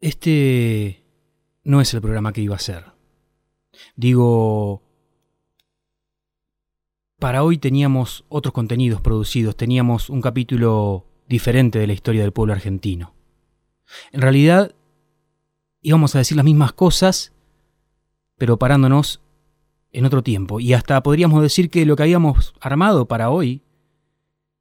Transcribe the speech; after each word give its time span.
Este 0.00 1.04
no 1.64 1.80
es 1.80 1.92
el 1.94 2.00
programa 2.00 2.32
que 2.32 2.42
iba 2.42 2.54
a 2.54 2.60
ser. 2.60 2.84
Digo, 3.96 4.82
para 7.18 7.42
hoy 7.42 7.58
teníamos 7.58 8.24
otros 8.28 8.52
contenidos 8.52 9.00
producidos, 9.00 9.56
teníamos 9.56 10.10
un 10.10 10.20
capítulo 10.20 11.06
diferente 11.28 11.78
de 11.78 11.86
la 11.86 11.92
historia 11.92 12.22
del 12.22 12.32
pueblo 12.32 12.52
argentino. 12.52 13.14
En 14.12 14.20
realidad, 14.20 14.74
íbamos 15.80 16.14
a 16.14 16.18
decir 16.18 16.36
las 16.36 16.44
mismas 16.44 16.72
cosas, 16.72 17.32
pero 18.36 18.58
parándonos 18.58 19.22
en 19.92 20.04
otro 20.04 20.22
tiempo. 20.22 20.60
Y 20.60 20.74
hasta 20.74 21.02
podríamos 21.02 21.42
decir 21.42 21.70
que 21.70 21.86
lo 21.86 21.96
que 21.96 22.02
habíamos 22.02 22.54
armado 22.60 23.06
para 23.06 23.30
hoy 23.30 23.62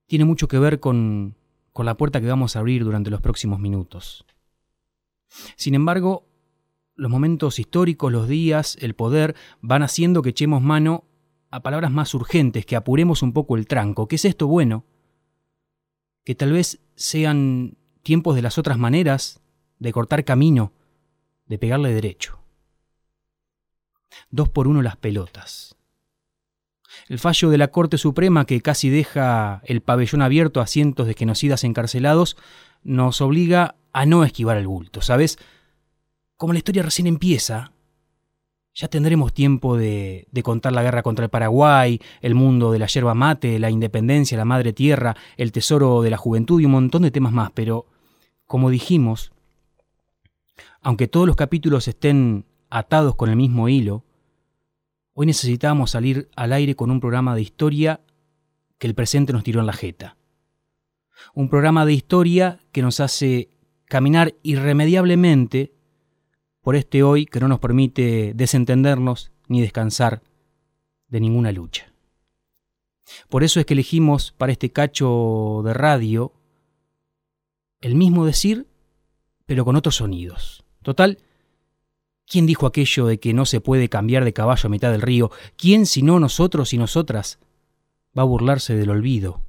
tiene 0.08 0.26
mucho 0.26 0.48
que 0.48 0.60
ver 0.60 0.80
con, 0.80 1.36
con 1.74 1.86
la 1.86 1.98
puerta 1.98 2.22
que 2.22 2.28
vamos 2.28 2.56
a 2.56 2.60
abrir 2.60 2.84
durante 2.84 3.10
los 3.10 3.22
próximos 3.22 3.60
minutos. 3.60 4.26
Sin 5.56 5.76
embargo, 5.76 6.28
los 6.96 7.12
momentos 7.12 7.60
históricos, 7.60 8.12
los 8.12 8.28
días, 8.28 8.78
el 8.80 8.96
poder, 8.96 9.36
van 9.62 9.84
haciendo 9.84 10.22
que 10.22 10.30
echemos 10.30 10.62
mano 10.62 11.06
a 11.52 11.62
palabras 11.62 11.92
más 11.92 12.14
urgentes, 12.14 12.66
que 12.66 12.76
apuremos 12.76 13.22
un 13.22 13.34
poco 13.34 13.56
el 13.58 13.68
tranco. 13.68 14.08
¿Qué 14.08 14.16
es 14.16 14.26
esto 14.26 14.48
bueno? 14.48 14.86
Que 16.24 16.36
tal 16.36 16.52
vez 16.52 16.80
sean 16.96 17.78
tiempos 18.04 18.36
de 18.36 18.42
las 18.42 18.58
otras 18.58 18.78
maneras, 18.78 19.42
de 19.80 19.92
cortar 19.92 20.24
camino, 20.26 20.74
de 21.48 21.58
pegarle 21.58 21.94
derecho. 21.94 22.40
Dos 24.30 24.50
por 24.50 24.68
uno 24.68 24.82
las 24.82 24.98
pelotas. 24.98 25.76
El 27.08 27.20
fallo 27.20 27.50
de 27.50 27.58
la 27.58 27.70
Corte 27.70 27.98
Suprema 27.98 28.46
que 28.46 28.62
casi 28.62 28.90
deja 28.90 29.62
el 29.66 29.82
pabellón 29.82 30.22
abierto 30.22 30.62
a 30.62 30.68
cientos 30.68 31.08
de 31.08 31.14
genocidas 31.14 31.64
encarcelados 31.64 32.38
nos 32.84 33.20
obliga 33.22 33.76
a 33.96 34.06
no 34.06 34.26
esquivar 34.26 34.58
el 34.58 34.68
bulto, 34.68 35.02
¿sabes? 35.02 35.40
Como 36.36 36.52
la 36.52 36.60
historia 36.60 36.84
recién 36.84 37.08
empieza, 37.08 37.72
ya 38.74 38.90
tendremos 38.90 39.34
tiempo 39.34 39.78
de, 39.78 40.28
de, 40.30 40.44
contar 40.44 40.74
la 40.74 40.84
guerra 40.84 41.02
contra 41.02 41.24
el 41.24 41.32
Paraguay, 41.32 42.02
el 42.20 42.36
mundo 42.36 42.74
de 42.74 42.80
la 42.80 42.88
yerba 42.88 43.14
mate, 43.14 43.58
la 43.58 43.70
independencia, 43.70 44.38
la 44.38 44.44
madre 44.44 44.74
tierra, 44.74 45.16
el 45.38 45.54
tesoro 45.54 46.02
de 46.02 46.10
la 46.10 46.18
juventud 46.18 46.60
y 46.60 46.66
un 46.66 46.74
montón 46.74 47.04
de 47.04 47.12
temas 47.12 47.32
más. 47.32 47.52
Pero, 47.54 47.86
como 48.46 48.70
dijimos, 48.70 49.32
aunque 50.82 51.08
todos 51.08 51.26
los 51.26 51.38
capítulos 51.38 51.88
estén 51.88 52.44
atados 52.70 53.16
con 53.16 53.30
el 53.30 53.38
mismo 53.38 53.70
hilo, 53.70 54.04
hoy 55.14 55.26
necesitábamos 55.26 55.92
salir 55.92 56.30
al 56.36 56.52
aire 56.52 56.76
con 56.76 56.92
un 56.92 57.00
programa 57.00 57.34
de 57.34 57.44
historia 57.44 58.02
que 58.78 58.88
el 58.88 58.94
presente 58.94 59.32
nos 59.32 59.46
tiró 59.46 59.62
en 59.62 59.68
la 59.68 59.74
jeta. 59.74 60.18
Un 61.34 61.48
programa 61.48 61.86
de 61.86 61.94
historia 61.94 62.60
que 62.74 62.82
nos 62.82 63.00
hace 63.00 63.55
caminar 63.96 64.36
irremediablemente 64.44 65.72
por 66.60 66.76
este 66.76 67.02
hoy 67.02 67.26
que 67.26 67.40
no 67.40 67.48
nos 67.48 67.62
permite 67.62 68.34
desentendernos 68.36 69.32
ni 69.48 69.62
descansar 69.62 70.22
de 71.08 71.22
ninguna 71.22 71.54
lucha. 71.54 71.94
Por 73.30 73.46
eso 73.46 73.62
es 73.62 73.66
que 73.66 73.74
elegimos 73.74 74.34
para 74.34 74.52
este 74.52 74.70
cacho 74.70 75.62
de 75.64 75.74
radio 75.74 76.34
el 77.80 77.96
mismo 77.96 78.26
decir, 78.26 78.68
pero 79.46 79.64
con 79.64 79.78
otros 79.78 79.96
sonidos. 79.96 80.66
Total, 80.82 81.20
¿quién 82.28 82.46
dijo 82.46 82.66
aquello 82.66 83.06
de 83.06 83.18
que 83.18 83.34
no 83.34 83.46
se 83.46 83.62
puede 83.62 83.88
cambiar 83.88 84.26
de 84.26 84.34
caballo 84.34 84.68
a 84.68 84.72
mitad 84.72 84.92
del 84.92 85.04
río? 85.04 85.32
¿Quién, 85.56 85.86
si 85.86 86.02
no 86.02 86.20
nosotros 86.20 86.74
y 86.74 86.78
nosotras, 86.78 87.40
va 88.12 88.24
a 88.24 88.26
burlarse 88.26 88.76
del 88.76 88.90
olvido? 88.90 89.40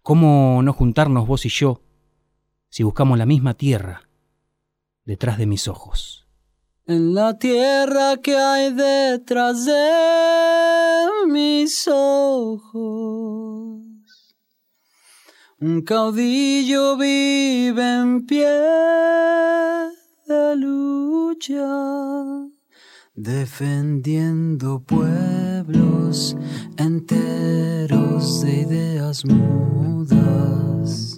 ¿Cómo 0.00 0.62
no 0.62 0.72
juntarnos 0.72 1.26
vos 1.26 1.44
y 1.44 1.48
yo 1.48 1.80
si 2.76 2.82
buscamos 2.82 3.16
la 3.16 3.24
misma 3.24 3.54
tierra 3.54 4.02
detrás 5.06 5.38
de 5.38 5.46
mis 5.46 5.66
ojos. 5.66 6.28
En 6.84 7.14
la 7.14 7.38
tierra 7.38 8.18
que 8.18 8.36
hay 8.36 8.70
detrás 8.74 9.64
de 9.64 11.06
mis 11.26 11.88
ojos, 11.88 12.76
un 15.58 15.80
caudillo 15.86 16.98
vive 16.98 17.94
en 17.94 18.26
pie 18.26 18.46
de 20.26 20.56
lucha, 20.56 21.64
defendiendo 23.14 24.80
pueblos 24.80 26.36
enteros 26.76 28.42
de 28.42 28.60
ideas 28.60 29.24
mudas, 29.24 31.15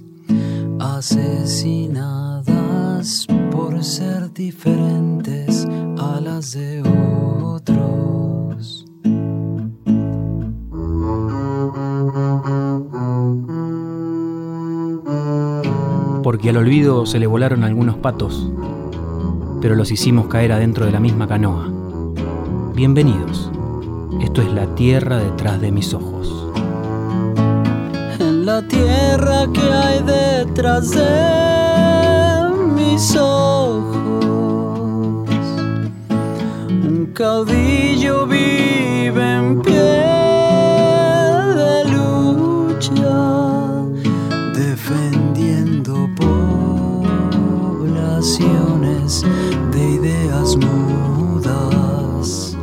asesinadas 0.80 3.26
por 3.50 3.82
ser 3.82 4.32
diferentes 4.32 5.66
a 5.98 6.20
las 6.20 6.52
de 6.52 6.82
otros. 6.82 8.84
Porque 16.22 16.50
al 16.50 16.58
olvido 16.58 17.06
se 17.06 17.18
le 17.18 17.26
volaron 17.26 17.64
algunos 17.64 17.96
patos, 17.96 18.52
pero 19.60 19.74
los 19.74 19.90
hicimos 19.90 20.28
caer 20.28 20.52
adentro 20.52 20.86
de 20.86 20.92
la 20.92 21.00
misma 21.00 21.26
canoa. 21.26 21.72
Bienvenidos. 22.74 23.50
Esto 24.20 24.42
es 24.42 24.52
la 24.52 24.74
tierra 24.74 25.16
detrás 25.18 25.60
de 25.60 25.72
mis 25.72 25.94
ojos. 25.94 26.37
Tierra 28.66 29.46
que 29.52 29.72
hay 29.72 30.02
detrás 30.02 30.90
de 30.90 32.48
mis 32.74 33.14
ojos, 33.14 33.94
un 36.68 37.12
caudillo 37.14 38.26
vive 38.26 39.36
en 39.36 39.62
pie 39.62 40.02
de 41.54 41.84
lucha, 41.84 43.84
defendiendo 44.54 46.08
poblaciones 47.76 49.24
de 49.70 49.88
ideas 49.88 50.56
mudas, 50.56 52.56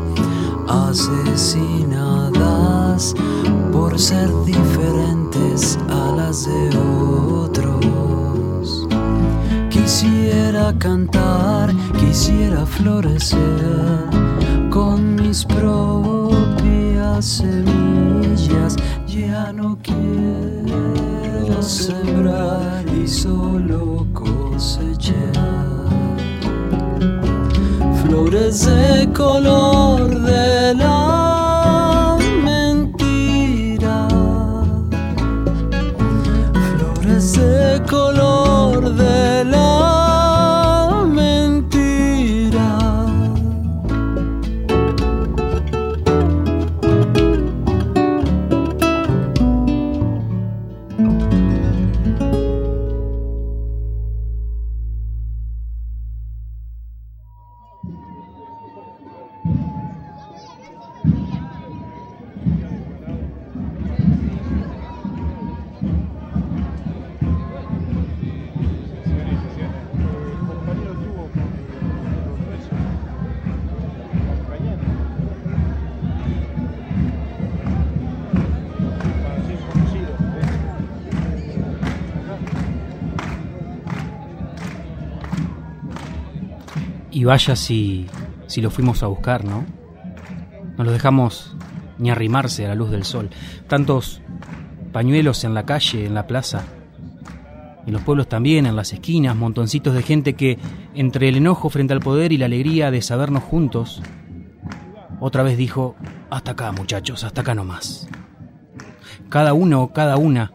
asesinadas 0.68 3.16
por 3.72 3.98
ser 3.98 4.30
diferentes 4.44 5.25
a 5.56 6.12
las 6.18 6.46
de 6.46 6.78
otros. 6.78 8.86
Quisiera 9.70 10.74
cantar, 10.78 11.74
quisiera 11.98 12.66
florecer 12.66 13.40
con 14.70 15.16
mis 15.16 15.46
propias 15.46 17.24
semillas. 17.24 18.76
Ya 19.08 19.54
no 19.54 19.78
quiero 19.82 21.62
sembrar 21.62 22.84
y 23.02 23.08
solo 23.08 24.06
cosechar 24.12 25.16
flores 28.04 28.66
de 28.66 29.10
color 29.14 30.20
de 30.20 30.76
la 30.76 31.25
vaya 87.26 87.56
si, 87.56 88.08
si 88.48 88.62
lo 88.62 88.70
fuimos 88.70 89.04
a 89.04 89.08
buscar, 89.08 89.44
¿no? 89.44 89.66
No 90.78 90.84
lo 90.84 90.92
dejamos 90.92 91.56
ni 91.98 92.10
arrimarse 92.10 92.66
a 92.66 92.70
la 92.70 92.76
luz 92.76 92.92
del 92.92 93.04
sol. 93.04 93.30
Tantos 93.68 94.22
pañuelos 94.92 95.44
en 95.44 95.54
la 95.54 95.66
calle, 95.66 96.06
en 96.06 96.14
la 96.14 96.28
plaza. 96.28 96.64
En 97.86 97.94
los 97.94 98.02
pueblos 98.02 98.28
también, 98.28 98.66
en 98.66 98.76
las 98.76 98.94
esquinas, 98.94 99.36
montoncitos 99.36 99.94
de 99.94 100.02
gente 100.02 100.34
que, 100.34 100.58
entre 100.94 101.30
el 101.30 101.38
enojo 101.38 101.70
frente 101.70 101.94
al 101.94 102.00
poder 102.00 102.32
y 102.32 102.38
la 102.38 102.48
alegría 102.48 102.92
de 102.92 103.02
sabernos 103.02 103.44
juntos, 103.44 104.02
otra 105.20 105.44
vez 105.44 105.58
dijo, 105.58 105.96
hasta 106.30 106.52
acá 106.52 106.72
muchachos, 106.72 107.24
hasta 107.24 107.42
acá 107.42 107.56
nomás. 107.56 108.08
Cada 109.30 109.54
uno, 109.54 109.92
cada 109.94 110.18
una, 110.18 110.52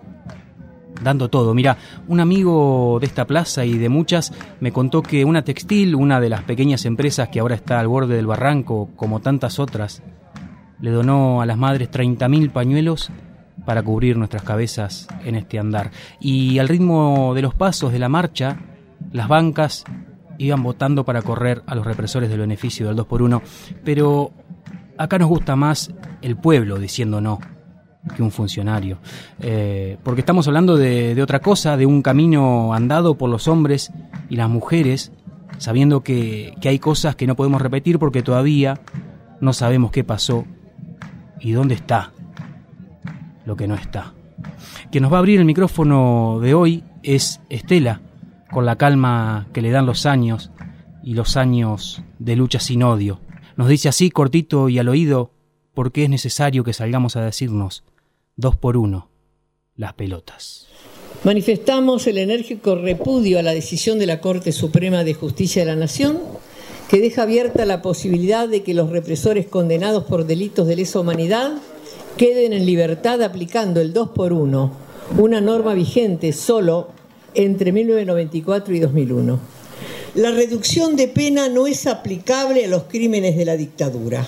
dando 1.02 1.28
todo. 1.28 1.54
Mira, 1.54 1.76
un 2.08 2.20
amigo 2.20 2.98
de 3.00 3.06
esta 3.06 3.26
plaza 3.26 3.64
y 3.64 3.78
de 3.78 3.88
muchas 3.88 4.32
me 4.60 4.72
contó 4.72 5.02
que 5.02 5.24
una 5.24 5.42
textil, 5.42 5.94
una 5.94 6.20
de 6.20 6.28
las 6.28 6.42
pequeñas 6.42 6.84
empresas 6.84 7.28
que 7.28 7.40
ahora 7.40 7.54
está 7.54 7.80
al 7.80 7.88
borde 7.88 8.16
del 8.16 8.26
barranco, 8.26 8.90
como 8.96 9.20
tantas 9.20 9.58
otras, 9.58 10.02
le 10.80 10.90
donó 10.90 11.42
a 11.42 11.46
las 11.46 11.58
madres 11.58 11.90
30.000 11.90 12.50
pañuelos 12.50 13.10
para 13.64 13.82
cubrir 13.82 14.16
nuestras 14.16 14.42
cabezas 14.42 15.08
en 15.24 15.34
este 15.34 15.58
andar. 15.58 15.90
Y 16.18 16.58
al 16.58 16.68
ritmo 16.68 17.34
de 17.34 17.42
los 17.42 17.54
pasos 17.54 17.92
de 17.92 17.98
la 17.98 18.08
marcha, 18.08 18.58
las 19.12 19.28
bancas 19.28 19.84
iban 20.38 20.62
votando 20.62 21.04
para 21.04 21.22
correr 21.22 21.62
a 21.66 21.74
los 21.74 21.86
represores 21.86 22.30
del 22.30 22.40
beneficio 22.40 22.86
del 22.86 22.96
2 22.96 23.06
por 23.06 23.20
1 23.20 23.42
pero 23.84 24.32
acá 24.96 25.18
nos 25.18 25.28
gusta 25.28 25.54
más 25.54 25.92
el 26.22 26.36
pueblo 26.36 26.78
diciendo 26.78 27.20
no 27.20 27.40
que 28.16 28.22
un 28.22 28.30
funcionario. 28.30 28.98
Eh, 29.40 29.98
porque 30.02 30.20
estamos 30.20 30.46
hablando 30.48 30.76
de, 30.76 31.20
otra 31.22 31.40
cosa, 31.40 31.76
de 31.76 31.86
un 31.86 32.02
camino 32.02 32.72
andado 32.74 33.16
por 33.16 33.30
los 33.30 33.48
hombres 33.48 33.92
y 34.28 34.36
las 34.36 34.48
mujeres, 34.48 35.12
sabiendo 35.58 36.02
que, 36.02 36.54
que 36.60 36.68
hay 36.68 36.78
cosas 36.78 37.16
que 37.16 37.26
no 37.26 37.36
podemos 37.36 37.60
repetir 37.60 37.98
porque 37.98 38.22
todavía 38.22 38.80
no 39.40 39.52
sabemos 39.52 39.90
qué 39.90 40.04
pasó 40.04 40.44
y 41.40 41.52
dónde 41.52 41.74
está 41.74 42.12
lo 43.44 43.56
que 43.56 43.66
no 43.66 43.74
está. 43.74 44.14
Quien 44.90 45.02
nos 45.02 45.12
va 45.12 45.16
a 45.16 45.20
abrir 45.20 45.38
el 45.38 45.44
micrófono 45.44 46.38
de 46.40 46.54
hoy 46.54 46.84
es 47.02 47.40
Estela, 47.48 48.00
con 48.50 48.66
la 48.66 48.76
calma 48.76 49.46
que 49.52 49.62
le 49.62 49.70
dan 49.70 49.86
los 49.86 50.06
años 50.06 50.50
y 51.02 51.14
los 51.14 51.36
años 51.36 52.02
de 52.18 52.36
lucha 52.36 52.60
sin 52.60 52.82
odio. 52.82 53.20
Nos 53.56 53.68
dice 53.68 53.88
así, 53.88 54.10
cortito 54.10 54.68
y 54.68 54.78
al 54.78 54.88
oído, 54.88 55.32
porque 55.74 56.04
es 56.04 56.10
necesario 56.10 56.64
que 56.64 56.72
salgamos 56.72 57.16
a 57.16 57.22
decirnos, 57.22 57.84
dos 58.40 58.56
por 58.56 58.76
uno, 58.76 59.08
las 59.76 59.94
pelotas. 59.94 60.66
Manifestamos 61.22 62.06
el 62.06 62.18
enérgico 62.18 62.76
repudio 62.76 63.38
a 63.38 63.42
la 63.42 63.52
decisión 63.52 63.98
de 63.98 64.06
la 64.06 64.20
Corte 64.20 64.52
Suprema 64.52 65.04
de 65.04 65.14
Justicia 65.14 65.62
de 65.62 65.66
la 65.66 65.76
Nación, 65.76 66.18
que 66.88 67.00
deja 67.00 67.22
abierta 67.22 67.66
la 67.66 67.82
posibilidad 67.82 68.48
de 68.48 68.62
que 68.62 68.74
los 68.74 68.90
represores 68.90 69.46
condenados 69.46 70.04
por 70.04 70.26
delitos 70.26 70.66
de 70.66 70.76
lesa 70.76 70.98
humanidad 70.98 71.52
queden 72.16 72.52
en 72.52 72.66
libertad 72.66 73.22
aplicando 73.22 73.80
el 73.80 73.92
2 73.92 74.08
por 74.10 74.32
1, 74.32 74.72
una 75.18 75.40
norma 75.40 75.74
vigente 75.74 76.32
solo 76.32 76.88
entre 77.34 77.72
1994 77.72 78.74
y 78.74 78.80
2001. 78.80 79.38
La 80.14 80.30
reducción 80.32 80.96
de 80.96 81.06
pena 81.06 81.48
no 81.48 81.66
es 81.66 81.86
aplicable 81.86 82.64
a 82.64 82.68
los 82.68 82.84
crímenes 82.84 83.36
de 83.36 83.44
la 83.44 83.56
dictadura. 83.56 84.26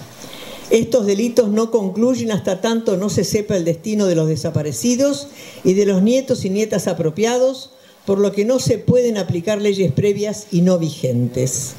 Estos 0.73 1.05
delitos 1.05 1.51
no 1.51 1.71
concluyen 1.71 2.33
hasta 2.33 2.63
tanto 2.63 2.97
no 2.97 3.11
se 3.11 3.25
sepa 3.25 3.59
el 3.59 3.67
destino 3.67 4.07
de 4.07 4.15
los 4.15 4.27
desaparecidos 4.27 5.29
y 5.65 5.75
de 5.75 5.85
los 5.85 6.01
nietos 6.01 6.47
y 6.47 6.49
nietas 6.49 6.89
apropiados, 6.89 7.73
por 8.07 8.19
lo 8.19 8.33
que 8.33 8.47
no 8.47 8.59
se 8.59 8.79
pueden 8.79 9.19
aplicar 9.19 9.61
leyes 9.61 9.93
previas 9.93 10.47
y 10.51 10.63
no 10.63 10.79
vigentes. 10.79 11.75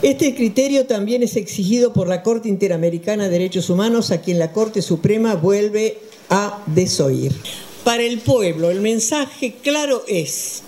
Este 0.00 0.34
criterio 0.34 0.86
también 0.86 1.22
es 1.22 1.36
exigido 1.36 1.92
por 1.92 2.08
la 2.08 2.22
Corte 2.22 2.48
Interamericana 2.48 3.24
de 3.24 3.32
Derechos 3.32 3.68
Humanos, 3.68 4.10
a 4.10 4.22
quien 4.22 4.38
la 4.38 4.50
Corte 4.50 4.80
Suprema 4.80 5.34
vuelve 5.34 5.98
a 6.30 6.62
desoír. 6.68 7.34
Para 7.84 8.02
el 8.02 8.20
pueblo, 8.20 8.70
el 8.70 8.80
mensaje 8.80 9.56
claro 9.62 10.02
es, 10.08 10.62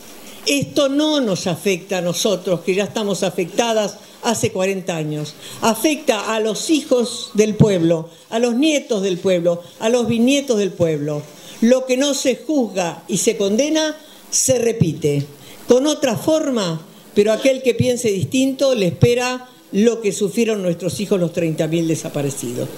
esto 0.44 0.90
no 0.90 1.22
nos 1.22 1.46
afecta 1.46 1.96
a 1.96 2.02
nosotros, 2.02 2.60
que 2.60 2.74
ya 2.74 2.84
estamos 2.84 3.22
afectadas 3.22 3.96
hace 4.22 4.52
40 4.52 4.96
años. 4.96 5.34
Afecta 5.62 6.34
a 6.34 6.40
los 6.40 6.70
hijos 6.70 7.30
del 7.34 7.54
pueblo, 7.54 8.10
a 8.30 8.38
los 8.38 8.54
nietos 8.54 9.02
del 9.02 9.18
pueblo, 9.18 9.62
a 9.80 9.88
los 9.88 10.06
bisnietos 10.08 10.58
del 10.58 10.72
pueblo. 10.72 11.22
Lo 11.60 11.86
que 11.86 11.96
no 11.96 12.14
se 12.14 12.36
juzga 12.36 13.02
y 13.08 13.18
se 13.18 13.36
condena 13.36 13.96
se 14.30 14.58
repite. 14.58 15.26
Con 15.66 15.86
otra 15.86 16.16
forma, 16.16 16.80
pero 17.14 17.32
aquel 17.32 17.62
que 17.62 17.74
piense 17.74 18.10
distinto 18.10 18.74
le 18.74 18.88
espera 18.88 19.48
lo 19.72 20.00
que 20.00 20.12
sufrieron 20.12 20.62
nuestros 20.62 21.00
hijos 21.00 21.20
los 21.20 21.32
30.000 21.34 21.86
desaparecidos. 21.86 22.68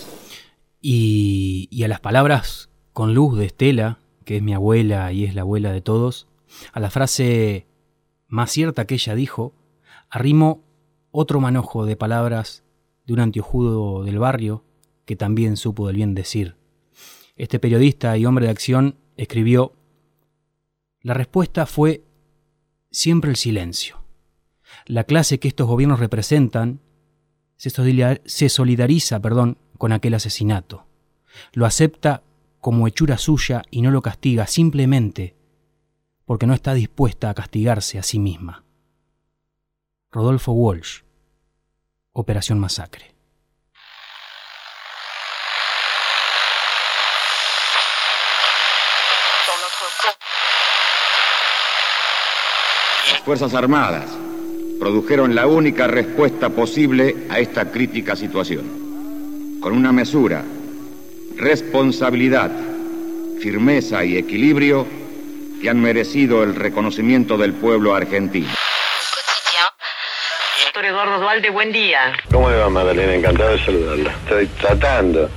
Y, 0.81 1.69
y, 1.71 1.85
a 1.85 1.89
las 1.89 2.01
palabras 2.01 2.71
con 2.93 3.15
luz 3.15 3.39
de 3.39 3.47
Estela, 3.47 4.01
que 4.25 4.37
es 4.37 4.43
mi 4.43 4.55
abuela 4.55 5.13
y 5.13 5.25
es 5.25 5.35
la 5.35 5.43
abuela 5.43 5.73
de 5.73 5.83
todos, 5.83 6.27
a 6.73 6.81
la 6.81 6.91
frase 6.91 7.67
más 8.29 8.51
cierta 8.51 8.87
que 8.87 8.95
ella 8.95 9.15
dijo, 9.15 9.53
arrimo 10.09 10.65
otro 11.11 11.41
manojo 11.41 11.87
de 11.87 11.97
palabras 11.97 12.65
de 13.07 13.13
un 13.13 13.21
antiojudo 13.21 14.05
del 14.05 14.19
barrio 14.19 14.65
que 15.05 15.17
también 15.17 15.57
supo 15.57 15.87
del 15.87 15.97
bien 15.97 16.15
decir. 16.15 16.57
Este 17.37 17.59
periodista 17.59 18.17
y 18.17 18.27
hombre 18.27 18.47
de 18.47 18.53
acción 18.53 18.97
escribió, 19.17 19.75
la 21.03 21.15
respuesta 21.15 21.67
fue 21.67 22.05
siempre 22.91 23.31
el 23.31 23.37
silencio. 23.37 24.05
La 24.87 25.05
clase 25.05 25.39
que 25.39 25.49
estos 25.49 25.67
gobiernos 25.67 26.01
representan 26.01 26.81
se 27.57 28.49
solidariza 28.49 29.21
perdón, 29.21 29.59
con 29.79 29.93
aquel 29.93 30.15
asesinato. 30.15 30.87
Lo 31.53 31.67
acepta 31.67 32.23
como 32.61 32.87
hechura 32.87 33.19
suya 33.19 33.63
y 33.71 33.83
no 33.83 33.91
lo 33.91 34.03
castiga 34.03 34.47
simplemente 34.47 35.35
porque 36.25 36.47
no 36.47 36.55
está 36.55 36.75
dispuesta 36.75 37.31
a 37.31 37.35
castigarse 37.35 37.99
a 37.99 38.03
sí 38.03 38.21
misma. 38.21 38.65
Rodolfo 40.13 40.51
Walsh, 40.51 41.03
Operación 42.15 42.59
Masacre. 42.59 43.15
Las 53.13 53.21
Fuerzas 53.21 53.55
Armadas 53.55 54.11
produjeron 54.81 55.37
la 55.37 55.47
única 55.47 55.87
respuesta 55.87 56.49
posible 56.49 57.29
a 57.31 57.39
esta 57.39 57.71
crítica 57.71 58.17
situación. 58.17 59.61
Con 59.61 59.75
una 59.75 59.93
mesura, 59.93 60.43
responsabilidad, 61.37 62.51
firmeza 63.39 64.05
y 64.05 64.17
equilibrio 64.17 64.89
que 65.63 65.71
han 65.71 65.81
merecido 65.81 66.43
el 66.43 66.57
reconocimiento 66.57 67.39
del 67.39 67.53
pueblo 67.53 67.95
argentino. 67.95 68.51
Doctor 70.81 70.97
Eduardo 70.97 71.21
Dualde, 71.21 71.51
buen 71.51 71.73
día. 71.73 71.99
¿Cómo 72.33 72.49
le 72.49 72.57
va, 72.57 72.71
Magdalena? 72.71 73.15
Encantado 73.15 73.51
de 73.51 73.59
saludarla. 73.59 74.13
Estoy 74.25 74.47
tratando 74.47 75.29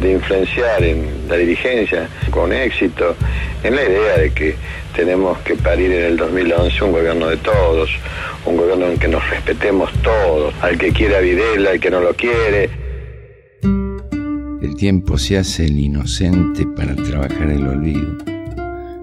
de 0.00 0.12
influenciar 0.12 0.82
en 0.82 1.28
la 1.28 1.36
dirigencia 1.36 2.08
con 2.30 2.50
éxito 2.50 3.14
en 3.62 3.76
la 3.76 3.82
idea 3.82 4.16
de 4.16 4.32
que 4.32 4.56
tenemos 4.94 5.36
que 5.40 5.54
parir 5.54 5.92
en 5.92 6.02
el 6.02 6.16
2011 6.16 6.82
un 6.82 6.92
gobierno 6.92 7.26
de 7.26 7.36
todos, 7.36 7.90
un 8.46 8.56
gobierno 8.56 8.86
en 8.86 8.98
que 8.98 9.08
nos 9.08 9.28
respetemos 9.28 9.92
todos, 10.02 10.54
al 10.62 10.78
que 10.78 10.90
quiera 10.92 11.20
Videla, 11.20 11.72
al 11.72 11.80
que 11.80 11.90
no 11.90 12.00
lo 12.00 12.14
quiere. 12.14 12.70
El 14.62 14.76
tiempo 14.78 15.18
se 15.18 15.36
hace 15.36 15.66
el 15.66 15.78
inocente 15.78 16.64
para 16.74 16.96
trabajar 16.96 17.50
el 17.50 17.66
olvido, 17.66 18.16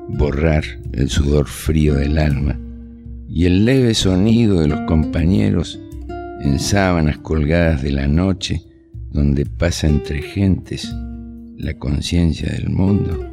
borrar 0.07 0.63
el 0.93 1.07
sudor 1.11 1.47
frío 1.47 1.93
del 1.93 2.17
alma 2.17 2.57
y 3.29 3.45
el 3.45 3.65
leve 3.65 3.93
sonido 3.93 4.59
de 4.59 4.67
los 4.67 4.81
compañeros 4.81 5.79
en 6.43 6.59
sábanas 6.59 7.19
colgadas 7.19 7.81
de 7.81 7.91
la 7.91 8.05
noche 8.05 8.61
donde 9.11 9.45
pasa 9.45 9.87
entre 9.87 10.21
gentes 10.21 10.93
la 11.57 11.73
conciencia 11.79 12.51
del 12.51 12.69
mundo. 12.69 13.29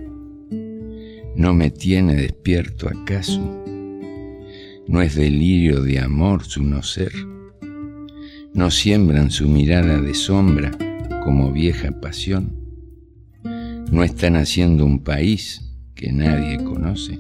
¿No 1.35 1.53
me 1.53 1.71
tiene 1.71 2.15
despierto 2.15 2.89
acaso? 2.89 3.41
¿No 4.87 5.03
es 5.03 5.17
delirio 5.17 5.83
de 5.83 5.99
amor 5.99 6.45
su 6.45 6.63
no 6.63 6.85
ser? 6.85 7.13
¿No 8.55 8.71
siembran 8.71 9.33
su 9.33 9.49
mirada 9.49 10.01
de 10.01 10.15
sombra 10.15 10.71
como 11.25 11.51
vieja 11.51 11.91
pasión? 12.01 12.55
¿No 13.91 14.05
están 14.05 14.37
haciendo 14.37 14.85
un 14.85 15.03
país 15.03 15.75
que 15.97 16.13
nadie 16.13 16.63
conoce? 16.63 17.19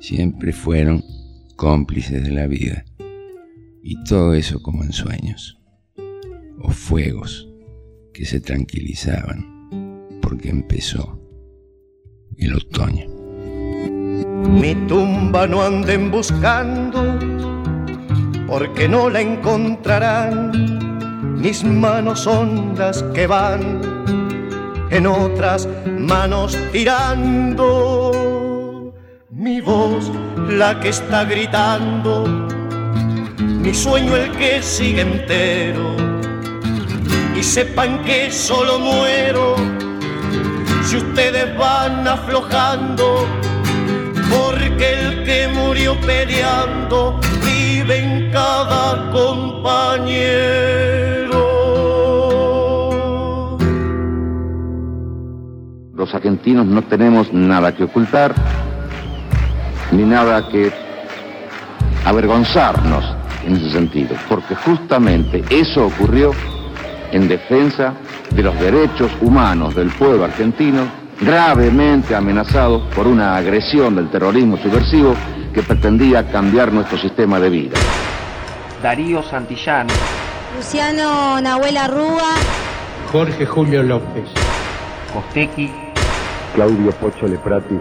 Siempre 0.00 0.52
fueron 0.52 1.04
cómplices 1.56 2.22
de 2.22 2.30
la 2.30 2.46
vida 2.46 2.84
y 3.90 3.96
todo 4.04 4.34
eso 4.34 4.60
como 4.60 4.84
en 4.84 4.92
sueños 4.92 5.58
o 6.60 6.68
fuegos 6.68 7.48
que 8.12 8.26
se 8.26 8.38
tranquilizaban 8.38 10.20
porque 10.20 10.50
empezó 10.50 11.18
el 12.36 12.54
otoño. 12.54 13.06
Mi 14.60 14.74
tumba 14.86 15.46
no 15.46 15.62
anden 15.62 16.10
buscando, 16.10 17.18
porque 18.46 18.86
no 18.90 19.08
la 19.08 19.22
encontrarán. 19.22 21.40
Mis 21.40 21.64
manos 21.64 22.26
hondas 22.26 23.02
que 23.14 23.26
van 23.26 23.80
en 24.90 25.06
otras 25.06 25.66
manos 25.98 26.58
tirando. 26.72 28.12
Mi 29.30 29.62
voz, 29.62 30.12
la 30.50 30.78
que 30.78 30.90
está 30.90 31.24
gritando, 31.24 32.37
mi 33.68 33.74
sueño 33.74 34.16
el 34.16 34.30
que 34.30 34.62
sigue 34.62 35.02
entero. 35.02 35.94
Y 37.36 37.42
sepan 37.42 38.02
que 38.02 38.30
solo 38.30 38.78
muero 38.78 39.56
si 40.84 40.96
ustedes 40.96 41.54
van 41.58 42.08
aflojando, 42.08 43.26
porque 44.30 44.86
el 45.00 45.22
que 45.24 45.48
murió 45.48 46.00
peleando 46.00 47.20
vive 47.44 47.98
en 47.98 48.32
cada 48.32 49.10
compañero. 49.12 49.98
Los 55.94 56.14
argentinos 56.14 56.64
no 56.64 56.80
tenemos 56.84 57.30
nada 57.34 57.76
que 57.76 57.84
ocultar, 57.84 58.34
ni 59.92 60.04
nada 60.04 60.48
que 60.48 60.72
avergonzarnos 62.06 63.17
en 63.44 63.56
ese 63.56 63.70
sentido, 63.70 64.16
porque 64.28 64.54
justamente 64.54 65.44
eso 65.50 65.86
ocurrió 65.86 66.32
en 67.12 67.28
defensa 67.28 67.94
de 68.30 68.42
los 68.42 68.58
derechos 68.60 69.10
humanos 69.20 69.74
del 69.74 69.88
pueblo 69.90 70.24
argentino, 70.24 70.86
gravemente 71.20 72.14
amenazado 72.14 72.88
por 72.90 73.06
una 73.06 73.36
agresión 73.36 73.96
del 73.96 74.10
terrorismo 74.10 74.56
subversivo 74.58 75.14
que 75.52 75.62
pretendía 75.62 76.30
cambiar 76.30 76.72
nuestro 76.72 76.98
sistema 76.98 77.40
de 77.40 77.50
vida. 77.50 77.78
Darío 78.82 79.22
Santillán, 79.22 79.88
Luciano 80.56 81.40
Nahuel 81.40 81.78
Rúa, 81.88 82.34
Jorge 83.10 83.46
Julio 83.46 83.82
López, 83.82 84.28
Costequi, 85.12 85.70
Claudio 86.54 86.92
Pocho 86.92 87.26
Leprati. 87.26 87.78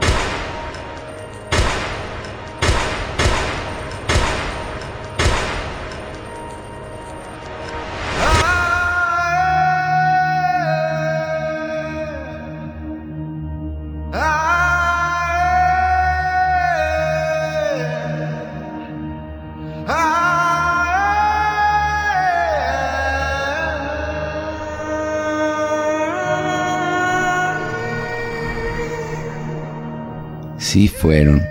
Fueron 30.85 31.43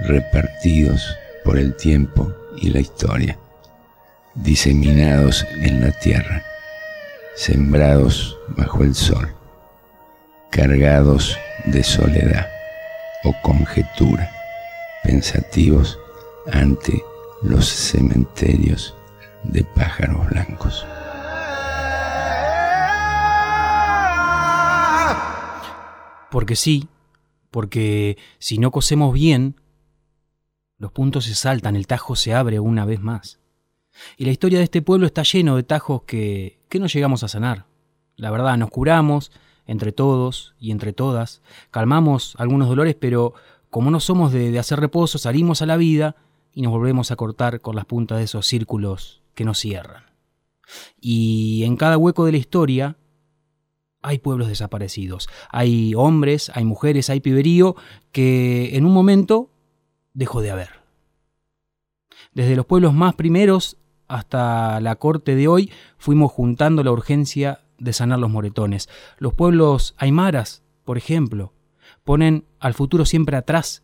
repartidos 0.00 1.16
por 1.42 1.58
el 1.58 1.74
tiempo 1.76 2.30
y 2.58 2.68
la 2.68 2.80
historia, 2.80 3.38
diseminados 4.34 5.46
en 5.62 5.80
la 5.80 5.92
tierra, 5.92 6.42
sembrados 7.36 8.36
bajo 8.48 8.84
el 8.84 8.94
sol, 8.94 9.34
cargados 10.50 11.38
de 11.64 11.82
soledad 11.82 12.48
o 13.24 13.34
conjetura, 13.40 14.30
pensativos 15.02 15.98
ante 16.52 17.02
los 17.42 17.66
cementerios 17.66 18.94
de 19.42 19.64
pájaros 19.64 20.28
blancos. 20.28 20.86
Porque 26.30 26.56
sí, 26.56 26.88
porque 27.56 28.18
si 28.38 28.58
no 28.58 28.70
cosemos 28.70 29.14
bien, 29.14 29.56
los 30.76 30.92
puntos 30.92 31.24
se 31.24 31.34
saltan, 31.34 31.74
el 31.74 31.86
tajo 31.86 32.14
se 32.14 32.34
abre 32.34 32.60
una 32.60 32.84
vez 32.84 33.00
más. 33.00 33.40
Y 34.18 34.26
la 34.26 34.30
historia 34.30 34.58
de 34.58 34.64
este 34.64 34.82
pueblo 34.82 35.06
está 35.06 35.22
lleno 35.22 35.56
de 35.56 35.62
tajos 35.62 36.02
que, 36.02 36.60
que 36.68 36.78
no 36.78 36.86
llegamos 36.86 37.22
a 37.22 37.28
sanar. 37.28 37.64
La 38.16 38.30
verdad, 38.30 38.58
nos 38.58 38.68
curamos 38.68 39.32
entre 39.66 39.90
todos 39.92 40.54
y 40.60 40.70
entre 40.70 40.92
todas, 40.92 41.40
calmamos 41.70 42.34
algunos 42.36 42.68
dolores, 42.68 42.94
pero 42.94 43.32
como 43.70 43.90
no 43.90 44.00
somos 44.00 44.32
de, 44.32 44.50
de 44.50 44.58
hacer 44.58 44.78
reposo, 44.78 45.16
salimos 45.16 45.62
a 45.62 45.66
la 45.66 45.78
vida 45.78 46.14
y 46.52 46.60
nos 46.60 46.72
volvemos 46.72 47.10
a 47.10 47.16
cortar 47.16 47.62
con 47.62 47.74
las 47.74 47.86
puntas 47.86 48.18
de 48.18 48.24
esos 48.24 48.46
círculos 48.46 49.22
que 49.34 49.46
nos 49.46 49.58
cierran. 49.58 50.04
Y 51.00 51.62
en 51.64 51.78
cada 51.78 51.96
hueco 51.96 52.26
de 52.26 52.32
la 52.32 52.38
historia 52.38 52.98
hay 54.02 54.18
pueblos 54.18 54.48
desaparecidos. 54.48 55.28
Hay 55.50 55.94
hombres, 55.94 56.50
hay 56.54 56.64
mujeres, 56.64 57.10
hay 57.10 57.20
piberío 57.20 57.76
que 58.12 58.76
en 58.76 58.86
un 58.86 58.92
momento 58.92 59.50
dejó 60.14 60.40
de 60.40 60.50
haber. 60.50 60.70
Desde 62.32 62.56
los 62.56 62.66
pueblos 62.66 62.94
más 62.94 63.14
primeros 63.14 63.78
hasta 64.08 64.80
la 64.80 64.96
corte 64.96 65.34
de 65.34 65.48
hoy 65.48 65.70
fuimos 65.98 66.32
juntando 66.32 66.84
la 66.84 66.92
urgencia 66.92 67.60
de 67.78 67.92
sanar 67.92 68.18
los 68.18 68.30
moretones. 68.30 68.88
Los 69.18 69.34
pueblos 69.34 69.94
aymaras, 69.98 70.62
por 70.84 70.98
ejemplo, 70.98 71.52
ponen 72.04 72.44
al 72.60 72.74
futuro 72.74 73.04
siempre 73.04 73.36
atrás 73.36 73.82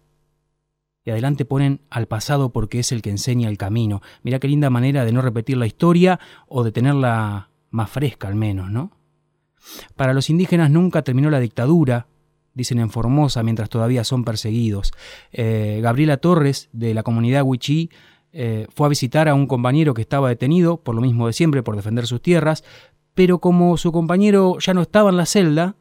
y 1.05 1.11
adelante 1.11 1.45
ponen 1.45 1.81
al 1.91 2.07
pasado 2.07 2.51
porque 2.51 2.79
es 2.79 2.93
el 2.93 3.03
que 3.03 3.11
enseña 3.11 3.49
el 3.49 3.59
camino. 3.59 4.03
Mirá 4.23 4.39
qué 4.39 4.49
linda 4.49 4.71
manera 4.71 5.05
de 5.05 5.13
no 5.13 5.23
repetir 5.23 5.57
la 5.57 5.67
historia 5.67 6.21
o 6.47 6.63
de 6.63 6.73
tenerla 6.73 7.51
más 7.71 7.91
fresca 7.91 8.29
al 8.29 8.37
menos, 8.37 8.71
¿no? 8.71 8.93
Para 9.97 10.15
los 10.15 10.31
indígenas 10.31 10.71
nunca 10.71 11.03
terminó 11.03 11.31
la 11.31 11.41
dictadura, 11.41 12.07
dicen 12.55 12.79
en 12.79 12.91
Formosa, 12.91 13.43
mientras 13.43 13.69
todavía 13.69 14.05
son 14.05 14.25
perseguidos. 14.25 14.93
Eh, 15.33 15.81
Gabriela 15.83 16.17
Torres, 16.17 16.69
de 16.73 16.95
la 16.95 17.03
comunidad 17.03 17.43
Huichí, 17.45 17.91
eh, 18.33 18.67
fue 18.75 18.87
a 18.87 18.91
visitar 18.91 19.29
a 19.29 19.35
un 19.35 19.47
compañero 19.47 19.95
que 19.95 20.03
estaba 20.03 20.29
detenido, 20.29 20.79
por 20.79 20.95
lo 20.95 21.01
mismo 21.01 21.27
de 21.27 21.33
siempre, 21.33 21.63
por 21.63 21.77
defender 21.77 22.07
sus 22.07 22.23
tierras, 22.23 22.65
pero 23.15 23.39
como 23.41 23.77
su 23.77 23.93
compañero 23.93 24.59
ya 24.59 24.75
no 24.75 24.83
estaba 24.83 25.11
en 25.11 25.17
la 25.17 25.27
celda, 25.27 25.77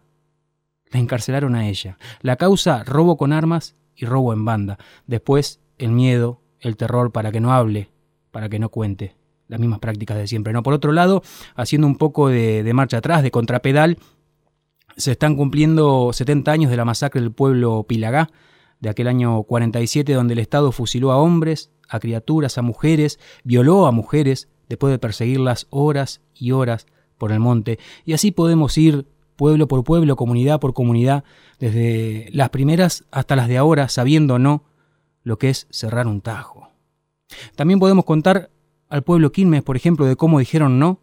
la 0.92 1.00
encarcelaron 1.00 1.56
a 1.56 1.70
ella. 1.70 1.98
La 2.22 2.36
causa, 2.36 2.84
robo 2.84 3.16
con 3.16 3.32
armas 3.32 3.76
y 3.96 4.06
robo 4.06 4.34
en 4.34 4.44
banda. 4.44 4.78
Después, 5.08 5.62
el 5.78 5.92
miedo, 5.92 6.42
el 6.60 6.76
terror 6.76 7.14
para 7.14 7.32
que 7.32 7.40
no 7.40 7.54
hable, 7.54 7.90
para 8.32 8.50
que 8.50 8.60
no 8.60 8.70
cuente 8.70 9.21
las 9.52 9.60
mismas 9.60 9.80
prácticas 9.80 10.18
de 10.18 10.28
siempre. 10.28 10.54
¿no? 10.54 10.64
Por 10.64 10.74
otro 10.74 10.94
lado, 10.94 11.22
haciendo 11.56 11.86
un 11.86 11.98
poco 11.98 12.30
de, 12.30 12.64
de 12.64 12.74
marcha 12.74 12.98
atrás, 12.98 13.22
de 13.22 13.32
contrapedal, 13.32 13.98
se 14.96 15.12
están 15.12 15.36
cumpliendo 15.36 16.12
70 16.14 16.52
años 16.52 16.72
de 16.72 16.78
la 16.78 16.86
masacre 16.86 17.22
del 17.22 17.32
pueblo 17.32 17.84
Pilagá, 17.84 18.30
de 18.80 18.90
aquel 18.90 19.08
año 19.08 19.44
47, 19.44 20.14
donde 20.14 20.34
el 20.34 20.40
Estado 20.40 20.72
fusiló 20.72 21.12
a 21.12 21.18
hombres, 21.18 21.70
a 21.90 22.00
criaturas, 22.00 22.58
a 22.58 22.62
mujeres, 22.62 23.20
violó 23.44 23.88
a 23.88 23.92
mujeres, 23.92 24.48
después 24.70 24.92
de 24.92 25.00
perseguirlas 25.00 25.68
horas 25.70 26.22
y 26.34 26.52
horas 26.52 26.88
por 27.18 27.34
el 27.34 27.42
monte. 27.42 27.78
Y 28.06 28.14
así 28.14 28.32
podemos 28.32 28.78
ir 28.78 29.06
pueblo 29.36 29.68
por 29.68 29.84
pueblo, 29.84 30.16
comunidad 30.16 30.62
por 30.62 30.74
comunidad, 30.74 31.26
desde 31.60 32.30
las 32.32 32.52
primeras 32.52 33.04
hasta 33.12 33.36
las 33.36 33.50
de 33.50 33.58
ahora, 33.58 33.90
sabiendo 33.90 34.36
o 34.36 34.40
no 34.40 34.64
lo 35.24 35.38
que 35.38 35.50
es 35.50 35.68
cerrar 35.72 36.08
un 36.08 36.22
tajo. 36.22 36.70
También 37.56 37.80
podemos 37.80 38.06
contar 38.06 38.50
al 38.92 39.04
pueblo 39.04 39.32
Quilmes, 39.32 39.64
por 39.64 39.78
ejemplo, 39.78 40.06
de 40.06 40.18
cómo 40.18 40.40
dijeron 40.40 40.78
no, 40.78 41.00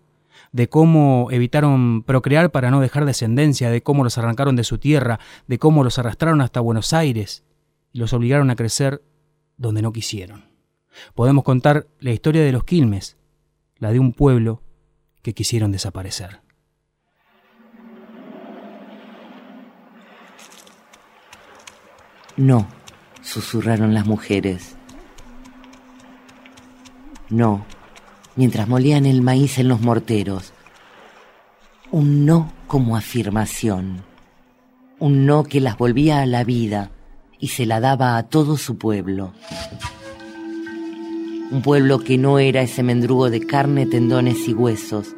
de 0.52 0.68
cómo 0.68 1.28
evitaron 1.30 2.02
procrear 2.02 2.50
para 2.50 2.70
no 2.70 2.80
dejar 2.80 3.06
descendencia, 3.06 3.70
de 3.70 3.82
cómo 3.82 4.04
los 4.04 4.18
arrancaron 4.18 4.56
de 4.56 4.64
su 4.64 4.78
tierra, 4.78 5.18
de 5.46 5.58
cómo 5.58 5.82
los 5.82 5.98
arrastraron 5.98 6.42
hasta 6.42 6.60
Buenos 6.60 6.92
Aires 6.92 7.44
y 7.92 7.98
los 7.98 8.12
obligaron 8.12 8.50
a 8.50 8.56
crecer 8.56 9.02
donde 9.56 9.80
no 9.80 9.92
quisieron. 9.92 10.44
Podemos 11.14 11.44
contar 11.44 11.86
la 11.98 12.12
historia 12.12 12.44
de 12.44 12.52
los 12.52 12.64
Quilmes, 12.64 13.16
la 13.78 13.90
de 13.90 14.00
un 14.00 14.12
pueblo 14.12 14.62
que 15.22 15.32
quisieron 15.32 15.72
desaparecer. 15.72 16.40
No, 22.36 22.68
susurraron 23.22 23.94
las 23.94 24.06
mujeres. 24.06 24.76
No, 27.30 27.66
mientras 28.38 28.68
molían 28.68 29.04
el 29.04 29.20
maíz 29.20 29.58
en 29.58 29.66
los 29.66 29.80
morteros. 29.80 30.52
Un 31.90 32.24
no 32.24 32.52
como 32.68 32.96
afirmación. 32.96 34.04
Un 35.00 35.26
no 35.26 35.42
que 35.42 35.60
las 35.60 35.76
volvía 35.76 36.20
a 36.20 36.26
la 36.26 36.44
vida 36.44 36.92
y 37.40 37.48
se 37.48 37.66
la 37.66 37.80
daba 37.80 38.16
a 38.16 38.22
todo 38.22 38.56
su 38.56 38.78
pueblo. 38.78 39.32
Un 41.50 41.62
pueblo 41.62 41.98
que 41.98 42.16
no 42.16 42.38
era 42.38 42.62
ese 42.62 42.84
mendrugo 42.84 43.28
de 43.28 43.44
carne, 43.44 43.86
tendones 43.86 44.46
y 44.46 44.54
huesos, 44.54 45.16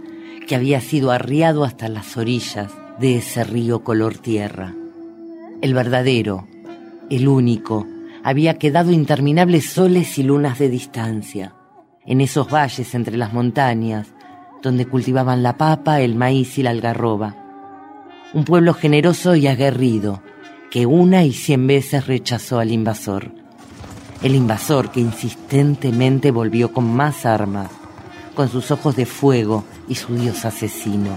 que 0.48 0.56
había 0.56 0.80
sido 0.80 1.10
arriado 1.10 1.64
hasta 1.64 1.88
las 1.88 2.16
orillas 2.16 2.72
de 2.98 3.18
ese 3.18 3.44
río 3.44 3.84
color 3.84 4.16
tierra. 4.16 4.74
El 5.60 5.74
verdadero, 5.74 6.48
el 7.10 7.28
único, 7.28 7.86
había 8.24 8.54
quedado 8.54 8.92
interminables 8.92 9.68
soles 9.68 10.18
y 10.18 10.22
lunas 10.22 10.58
de 10.58 10.70
distancia 10.70 11.54
en 12.10 12.20
esos 12.20 12.52
valles 12.52 12.92
entre 12.96 13.16
las 13.16 13.32
montañas, 13.32 14.08
donde 14.62 14.84
cultivaban 14.84 15.44
la 15.44 15.56
papa, 15.56 16.00
el 16.00 16.16
maíz 16.16 16.58
y 16.58 16.64
la 16.64 16.70
algarroba. 16.70 17.36
Un 18.34 18.44
pueblo 18.44 18.74
generoso 18.74 19.36
y 19.36 19.46
aguerrido, 19.46 20.20
que 20.72 20.86
una 20.86 21.22
y 21.22 21.32
cien 21.32 21.68
veces 21.68 22.08
rechazó 22.08 22.58
al 22.58 22.72
invasor. 22.72 23.30
el 24.22 24.34
invasor 24.34 24.90
que 24.90 25.00
insistentemente 25.00 26.30
volvió 26.30 26.72
con 26.72 26.92
más 26.92 27.24
armas, 27.24 27.70
con 28.34 28.48
sus 28.48 28.70
ojos 28.72 28.96
de 28.96 29.06
fuego 29.06 29.64
y 29.88 29.94
su 29.94 30.14
dios 30.14 30.44
asesino, 30.44 31.16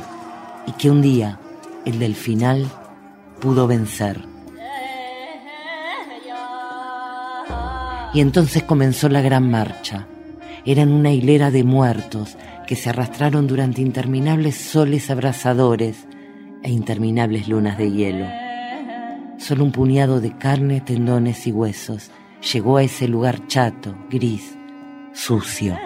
y 0.68 0.74
que 0.74 0.92
un 0.92 1.02
día, 1.02 1.40
el 1.86 1.98
del 1.98 2.16
final, 2.16 2.68
pudo 3.42 3.66
vencer. 3.66 4.26
Y 8.14 8.22
entonces 8.22 8.62
comenzó 8.64 9.10
la 9.10 9.22
gran 9.22 9.50
marcha. 9.50 10.08
Eran 10.66 10.92
una 10.92 11.12
hilera 11.12 11.52
de 11.52 11.64
muertos 11.64 12.38
que 12.68 12.76
se 12.76 12.90
arrastraron 12.90 13.48
durante 13.48 13.82
interminables 13.82 14.56
soles 14.56 15.10
abrasadores 15.10 16.08
e 16.64 16.72
interminables 16.72 17.50
lunas 17.50 17.78
de 17.78 17.92
hielo. 17.92 18.26
Solo 19.38 19.66
un 19.66 19.74
puñado 19.74 20.22
de 20.22 20.38
carne, 20.38 20.80
tendones 20.80 21.48
y 21.48 21.52
huesos 21.52 22.12
llegó 22.54 22.78
a 22.78 22.84
ese 22.84 23.08
lugar 23.08 23.46
chato, 23.48 23.96
gris, 24.10 24.58
sucio, 25.14 25.78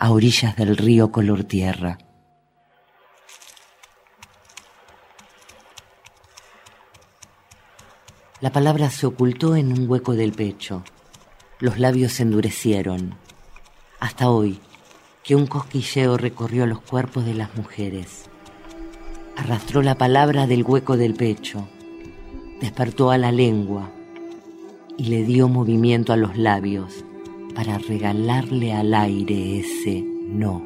a 0.00 0.10
orillas 0.10 0.56
del 0.56 0.76
río 0.76 1.12
color 1.12 1.44
tierra. 1.44 1.98
La 8.40 8.52
palabra 8.52 8.90
se 8.90 9.06
ocultó 9.06 9.56
en 9.56 9.72
un 9.72 9.88
hueco 9.90 10.14
del 10.14 10.32
pecho. 10.32 10.84
Los 11.58 11.78
labios 11.78 12.12
se 12.12 12.22
endurecieron. 12.22 13.25
Hasta 13.98 14.30
hoy, 14.30 14.58
que 15.24 15.34
un 15.34 15.46
cosquilleo 15.46 16.18
recorrió 16.18 16.66
los 16.66 16.80
cuerpos 16.80 17.24
de 17.24 17.34
las 17.34 17.56
mujeres. 17.56 18.28
Arrastró 19.36 19.82
la 19.82 19.96
palabra 19.96 20.46
del 20.46 20.62
hueco 20.62 20.96
del 20.96 21.14
pecho, 21.14 21.66
despertó 22.60 23.10
a 23.10 23.18
la 23.18 23.32
lengua 23.32 23.90
y 24.98 25.04
le 25.04 25.24
dio 25.24 25.48
movimiento 25.48 26.12
a 26.12 26.16
los 26.16 26.36
labios 26.36 27.04
para 27.54 27.78
regalarle 27.78 28.72
al 28.72 28.92
aire 28.92 29.60
ese 29.60 30.02
no. 30.02 30.62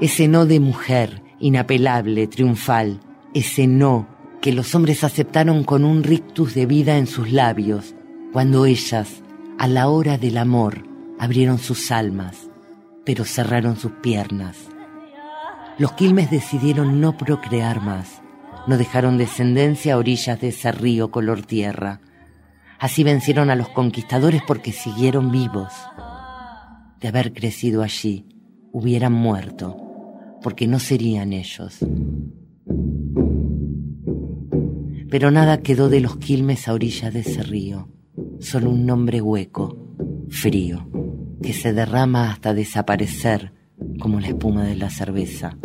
Ese 0.00 0.28
no 0.28 0.46
de 0.46 0.60
mujer, 0.60 1.22
inapelable, 1.38 2.26
triunfal, 2.26 3.00
ese 3.32 3.66
no 3.66 4.08
que 4.40 4.52
los 4.52 4.74
hombres 4.74 5.04
aceptaron 5.04 5.64
con 5.64 5.84
un 5.84 6.02
rictus 6.02 6.54
de 6.54 6.66
vida 6.66 6.96
en 6.96 7.06
sus 7.06 7.30
labios, 7.30 7.94
cuando 8.32 8.64
ellas, 8.66 9.22
a 9.60 9.68
la 9.68 9.90
hora 9.90 10.16
del 10.16 10.38
amor, 10.38 10.84
abrieron 11.18 11.58
sus 11.58 11.90
almas, 11.90 12.48
pero 13.04 13.26
cerraron 13.26 13.76
sus 13.76 13.92
piernas. 13.92 14.56
Los 15.76 15.92
quilmes 15.92 16.30
decidieron 16.30 16.98
no 16.98 17.18
procrear 17.18 17.82
más, 17.82 18.22
no 18.66 18.78
dejaron 18.78 19.18
descendencia 19.18 19.92
a 19.92 19.96
orillas 19.98 20.40
de 20.40 20.48
ese 20.48 20.72
río 20.72 21.10
color 21.10 21.42
tierra. 21.42 22.00
Así 22.78 23.04
vencieron 23.04 23.50
a 23.50 23.54
los 23.54 23.68
conquistadores 23.68 24.40
porque 24.46 24.72
siguieron 24.72 25.30
vivos. 25.30 25.74
De 26.98 27.08
haber 27.08 27.34
crecido 27.34 27.82
allí, 27.82 28.26
hubieran 28.72 29.12
muerto, 29.12 29.76
porque 30.42 30.68
no 30.68 30.78
serían 30.78 31.34
ellos. 31.34 31.80
Pero 35.10 35.30
nada 35.30 35.60
quedó 35.60 35.90
de 35.90 36.00
los 36.00 36.16
quilmes 36.16 36.66
a 36.66 36.72
orillas 36.72 37.12
de 37.12 37.20
ese 37.20 37.42
río, 37.42 37.90
solo 38.40 38.70
un 38.70 38.86
nombre 38.86 39.20
hueco, 39.20 39.76
frío, 40.28 40.88
que 41.42 41.52
se 41.52 41.72
derrama 41.72 42.30
hasta 42.30 42.54
desaparecer 42.54 43.52
como 43.98 44.20
la 44.20 44.28
espuma 44.28 44.64
de 44.64 44.76
la 44.76 44.90
cerveza. 44.90 45.56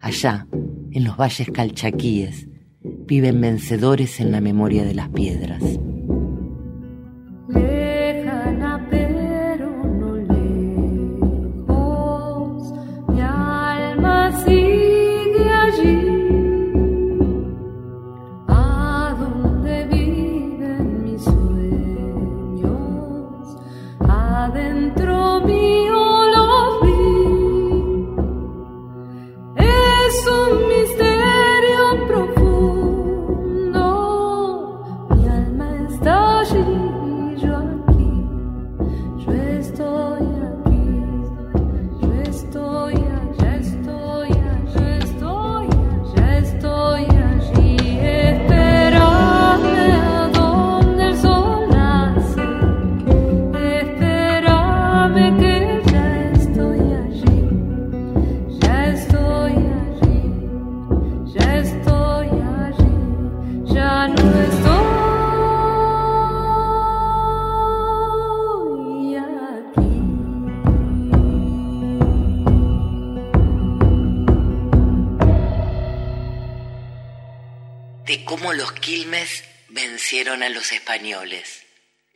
Allá, 0.00 0.46
en 0.92 1.04
los 1.04 1.16
valles 1.16 1.50
calchaquíes, 1.50 2.48
viven 3.06 3.40
vencedores 3.40 4.20
en 4.20 4.30
la 4.30 4.40
memoria 4.40 4.84
de 4.84 4.94
las 4.94 5.08
piedras. 5.08 5.62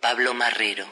Pablo 0.01 0.35
Marrero. 0.35 0.85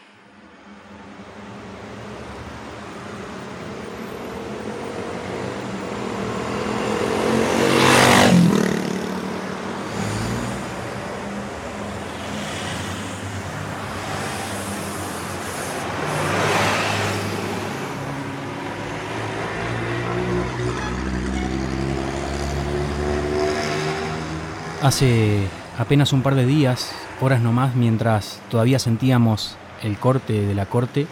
Hace 24.80 25.48
apenas 25.76 26.12
un 26.12 26.22
par 26.22 26.36
de 26.36 26.46
días 26.46 27.07
horas 27.20 27.40
nomás, 27.40 27.74
mientras 27.74 28.40
todavía 28.50 28.78
sentíamos 28.78 29.56
el 29.82 29.98
corte 29.98 30.32
de 30.32 30.54
la 30.54 30.66
corte, 30.66 31.06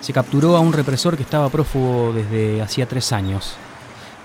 se 0.00 0.12
capturó 0.12 0.56
a 0.56 0.60
un 0.60 0.72
represor 0.72 1.16
que 1.16 1.22
estaba 1.22 1.48
prófugo 1.48 2.12
desde 2.12 2.60
hacía 2.62 2.86
tres 2.86 3.12
años. 3.12 3.56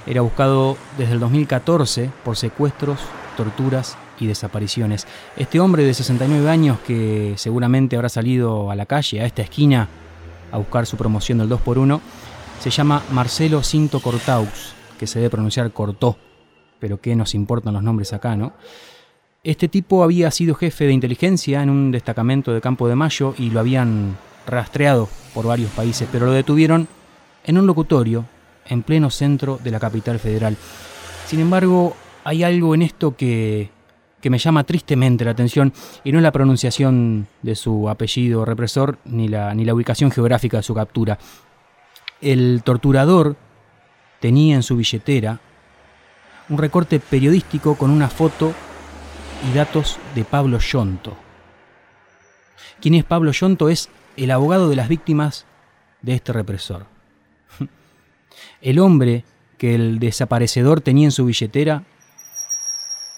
Era 0.06 0.22
buscado 0.22 0.78
desde 0.98 1.14
el 1.14 1.20
2014 1.20 2.10
por 2.24 2.36
secuestros, 2.36 3.00
torturas 3.38 3.98
y 4.20 4.28
desapariciones. 4.28 5.08
Este 5.38 5.60
hombre 5.60 5.84
de 5.84 5.94
69 5.94 6.50
años 6.50 6.80
que 6.86 7.34
seguramente 7.38 7.96
habrá 7.96 8.10
salido 8.10 8.72
a 8.72 8.76
la 8.76 8.86
calle, 8.86 9.22
a 9.22 9.26
esta 9.26 9.42
esquina, 9.42 9.88
a 10.52 10.58
buscar 10.58 10.86
su 10.86 10.98
promoción 10.98 11.38
del 11.38 11.50
2x1, 11.50 12.02
se 12.60 12.70
llama 12.70 13.02
Marcelo 13.12 13.64
Cinto 13.64 14.02
Cortaux, 14.02 14.74
que 14.98 15.08
se 15.08 15.20
debe 15.20 15.30
pronunciar 15.30 15.72
Cortó, 15.72 16.18
pero 16.80 17.00
qué 17.00 17.16
nos 17.16 17.34
importan 17.34 17.74
los 17.74 17.84
nombres 17.84 18.12
acá, 18.12 18.36
¿no? 18.36 18.54
Este 19.44 19.70
tipo 19.70 20.04
había 20.04 20.32
sido 20.32 20.54
jefe 20.54 20.86
de 20.86 20.92
inteligencia 20.92 21.64
en 21.64 21.70
un 21.70 21.92
destacamento 21.92 22.54
de 22.54 22.60
Campo 22.60 22.90
de 22.90 22.96
Mayo 22.96 23.36
y 23.38 23.52
lo 23.52 23.62
habían 23.62 24.18
rastreado 24.46 25.08
por 25.34 25.46
varios 25.46 25.72
países, 25.72 26.10
pero 26.12 26.26
lo 26.26 26.34
detuvieron 26.34 26.90
en 27.46 27.58
un 27.58 27.66
locutorio 27.66 28.26
en 28.66 28.84
pleno 28.84 29.10
centro 29.10 29.58
de 29.64 29.72
la 29.72 29.80
capital 29.80 30.20
federal. 30.20 30.58
Sin 31.26 31.40
embargo, 31.40 31.96
hay 32.26 32.44
algo 32.44 32.76
en 32.76 32.82
esto 32.82 33.16
que, 33.16 33.70
que 34.20 34.30
me 34.30 34.40
llama 34.40 34.66
tristemente 34.66 35.24
la 35.24 35.32
atención 35.32 35.72
y 36.04 36.12
no 36.12 36.20
es 36.20 36.24
la 36.24 36.34
pronunciación 36.34 37.28
de 37.42 37.56
su 37.56 37.88
apellido 37.88 38.44
represor 38.44 38.98
ni 39.06 39.30
la, 39.30 39.56
ni 39.56 39.64
la 39.64 39.74
ubicación 39.74 40.12
geográfica 40.12 40.58
de 40.58 40.64
su 40.64 40.74
captura. 40.74 41.18
El 42.20 42.62
torturador 42.66 43.38
tenía 44.20 44.56
en 44.56 44.64
su 44.64 44.76
billetera 44.76 45.40
un 46.50 46.58
recorte 46.58 47.00
periodístico 47.00 47.76
con 47.76 47.90
una 47.90 48.10
foto 48.10 48.54
y 49.48 49.54
datos 49.56 50.00
de 50.16 50.24
Pablo 50.24 50.60
Yonto. 50.60 51.16
¿Quién 52.82 52.96
es 52.96 53.04
Pablo 53.04 53.32
Yonto? 53.32 53.70
Es 53.70 53.90
el 54.18 54.32
abogado 54.32 54.70
de 54.70 54.76
las 54.76 54.90
víctimas 54.90 55.46
de 56.02 56.16
este 56.16 56.34
represor. 56.34 56.86
El 58.62 58.80
hombre 58.80 59.24
que 59.58 59.76
el 59.76 60.00
desaparecedor 60.00 60.80
tenía 60.80 61.06
en 61.06 61.12
su 61.12 61.26
billetera 61.26 61.84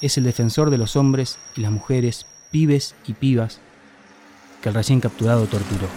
es 0.02 0.18
el 0.18 0.24
defensor 0.24 0.72
de 0.72 0.80
los 0.80 0.96
hombres 0.96 1.38
y 1.56 1.62
las 1.62 1.72
mujeres, 1.72 2.26
pibes 2.52 2.96
y 3.06 3.14
pibas, 3.14 3.60
que 4.62 4.70
el 4.70 4.76
recién 4.76 5.00
capturado 5.00 5.46
torturó. 5.46 5.88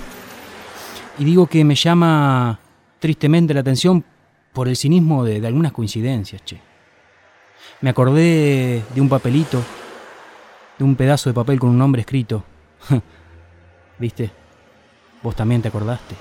Y 1.19 1.25
digo 1.25 1.47
que 1.47 1.65
me 1.65 1.75
llama 1.75 2.61
tristemente 2.99 3.55
la 3.55 3.61
atención 3.61 4.05
por 4.53 4.69
el 4.69 4.77
cinismo 4.77 5.25
de, 5.25 5.41
de 5.41 5.47
algunas 5.47 5.73
coincidencias, 5.73 6.45
che. 6.45 6.61
Me 7.81 7.89
acordé 7.91 8.83
de 8.95 9.01
un 9.01 9.09
papelito, 9.09 9.63
de 10.79 10.85
un 10.85 10.97
pedazo 10.97 11.31
de 11.31 11.35
papel 11.35 11.59
con 11.59 11.71
un 11.71 11.79
nombre 11.79 12.01
escrito. 12.01 12.45
¿Viste? 13.99 14.31
Vos 15.23 15.37
también 15.37 15.63
te 15.63 15.69
acordaste. 15.69 16.15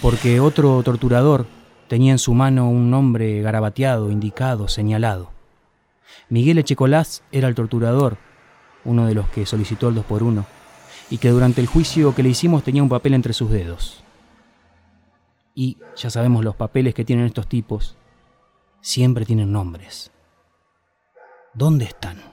Porque 0.00 0.40
otro 0.40 0.82
torturador 0.82 1.46
tenía 1.88 2.12
en 2.12 2.18
su 2.18 2.34
mano 2.34 2.68
un 2.68 2.90
nombre 2.90 3.40
garabateado, 3.42 4.10
indicado, 4.10 4.68
señalado. 4.68 5.30
Miguel 6.28 6.58
Echecolás 6.58 7.22
era 7.30 7.48
el 7.48 7.54
torturador, 7.54 8.18
uno 8.84 9.06
de 9.06 9.14
los 9.14 9.28
que 9.28 9.46
solicitó 9.46 9.88
el 9.88 9.94
2 9.96 10.04
por 10.04 10.22
1 10.22 10.44
y 11.10 11.18
que 11.18 11.28
durante 11.28 11.60
el 11.60 11.66
juicio 11.66 12.14
que 12.14 12.22
le 12.22 12.30
hicimos 12.30 12.64
tenía 12.64 12.82
un 12.82 12.88
papel 12.88 13.14
entre 13.14 13.34
sus 13.34 13.50
dedos. 13.50 14.02
Y 15.54 15.76
ya 15.94 16.08
sabemos 16.08 16.42
los 16.42 16.56
papeles 16.56 16.94
que 16.94 17.04
tienen 17.04 17.26
estos 17.26 17.46
tipos, 17.46 17.96
siempre 18.80 19.26
tienen 19.26 19.52
nombres. 19.52 20.10
¿Dónde 21.52 21.84
están? 21.84 22.31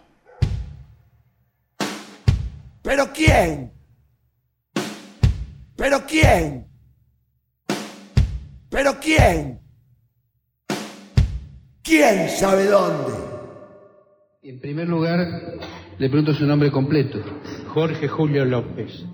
¿Pero 2.82 3.12
quién? 3.14 3.72
¿Pero 5.76 6.06
quién? 6.08 6.68
¿Pero 8.70 9.00
quién? 9.00 9.60
¿Quién 11.84 12.30
sabe 12.30 12.66
dónde? 12.66 13.14
En 14.44 14.60
primer 14.60 14.88
lugar, 14.88 15.20
le 15.98 16.10
pregunto 16.10 16.34
su 16.34 16.46
nombre 16.46 16.72
completo. 16.72 17.20
Jorge 17.74 18.08
Julio 18.08 18.46
López. 18.46 19.06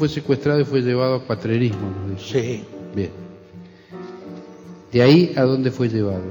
Fue 0.00 0.08
secuestrado 0.08 0.60
y 0.60 0.64
fue 0.64 0.80
llevado 0.80 1.16
a 1.16 1.20
patrerismo. 1.20 1.92
¿no? 2.06 2.18
Sí. 2.18 2.66
Bien. 2.94 3.12
¿De 4.90 5.02
ahí 5.02 5.34
a 5.36 5.42
dónde 5.42 5.70
fue 5.70 5.90
llevado? 5.90 6.24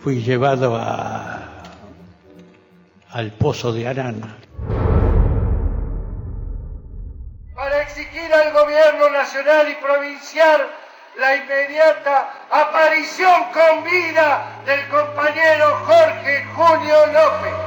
Fui 0.00 0.22
llevado 0.22 0.74
a, 0.74 1.62
al 3.10 3.32
pozo 3.32 3.70
de 3.74 3.86
Arana. 3.86 4.38
Para 7.54 7.82
exigir 7.82 8.32
al 8.32 8.54
gobierno 8.54 9.10
nacional 9.10 9.66
y 9.70 9.74
provincial 9.74 10.62
la 11.18 11.36
inmediata 11.36 12.46
aparición 12.50 13.44
con 13.52 13.84
vida 13.84 14.62
del 14.64 14.88
compañero 14.88 15.66
Jorge 15.84 16.46
Julio 16.54 17.06
López. 17.12 17.65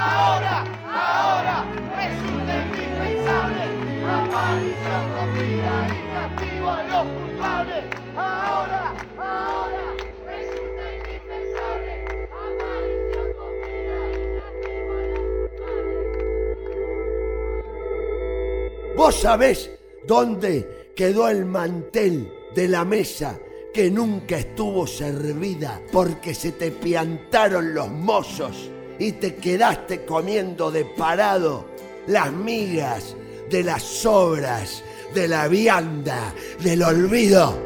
Ahora, 0.00 0.64
ahora, 0.88 1.56
resulta 1.94 2.52
indispensable. 2.64 3.62
Aparición 4.08 5.04
vida 5.34 5.74
y 5.88 6.00
castigo 6.14 6.68
a 6.70 6.82
los 6.84 7.04
culpables. 7.12 7.84
Ahora, 8.16 8.82
ahora, 9.18 9.84
resulta 10.24 10.82
indispensable. 10.96 11.92
Aparición 12.32 13.28
vida 13.60 13.96
y 14.10 14.16
a 14.16 14.32
los 14.36 14.50
culpables. 15.28 16.16
¿Vos 18.96 19.14
sabés 19.16 19.70
dónde 20.06 20.92
quedó 20.96 21.28
el 21.28 21.44
mantel 21.44 22.32
de 22.54 22.68
la 22.68 22.86
mesa 22.86 23.38
que 23.74 23.90
nunca 23.90 24.38
estuvo 24.38 24.86
servida 24.86 25.78
porque 25.92 26.34
se 26.34 26.52
te 26.52 26.70
piantaron 26.70 27.74
los 27.74 27.90
mozos 27.90 28.70
y 29.00 29.12
te 29.12 29.34
quedaste 29.34 30.04
comiendo 30.04 30.70
de 30.70 30.84
parado 30.84 31.66
las 32.06 32.30
migas 32.32 33.16
de 33.50 33.64
las 33.64 33.82
sobras, 33.82 34.84
de 35.14 35.26
la 35.26 35.48
vianda, 35.48 36.32
del 36.62 36.82
olvido? 36.84 37.58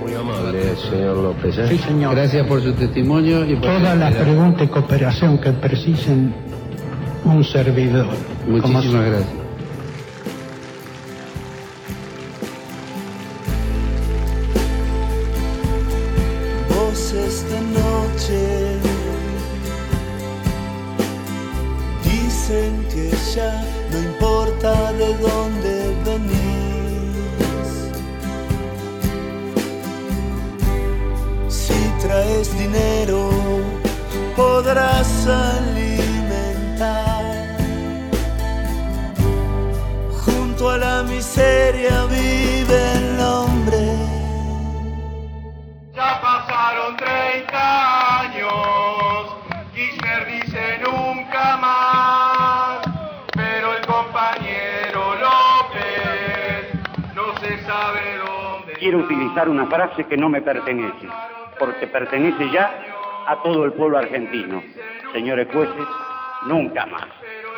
Muy 0.00 0.14
amable, 0.14 0.76
señor 0.90 1.16
López. 1.16 1.58
¿eh? 1.58 1.66
Sí, 1.68 1.78
señor. 1.78 2.14
Gracias 2.14 2.46
por 2.46 2.62
su 2.62 2.72
testimonio 2.72 3.44
y 3.44 3.54
por 3.56 3.62
Todas 3.64 3.96
las 3.98 4.14
preguntas 4.14 4.62
y 4.62 4.68
cooperación 4.68 5.38
que 5.38 5.52
precisen 5.52 6.32
un 7.24 7.44
servidor. 7.44 8.06
Muchísimas 8.46 8.84
Como- 8.86 9.02
gracias. 9.02 9.37
Pertenece, 60.52 61.06
porque 61.58 61.86
pertenece 61.86 62.50
ya 62.50 62.72
a 63.26 63.42
todo 63.42 63.66
el 63.66 63.72
pueblo 63.74 63.98
argentino. 63.98 64.62
Señores 65.12 65.46
jueces, 65.52 65.86
nunca 66.46 66.86
más. 66.86 67.06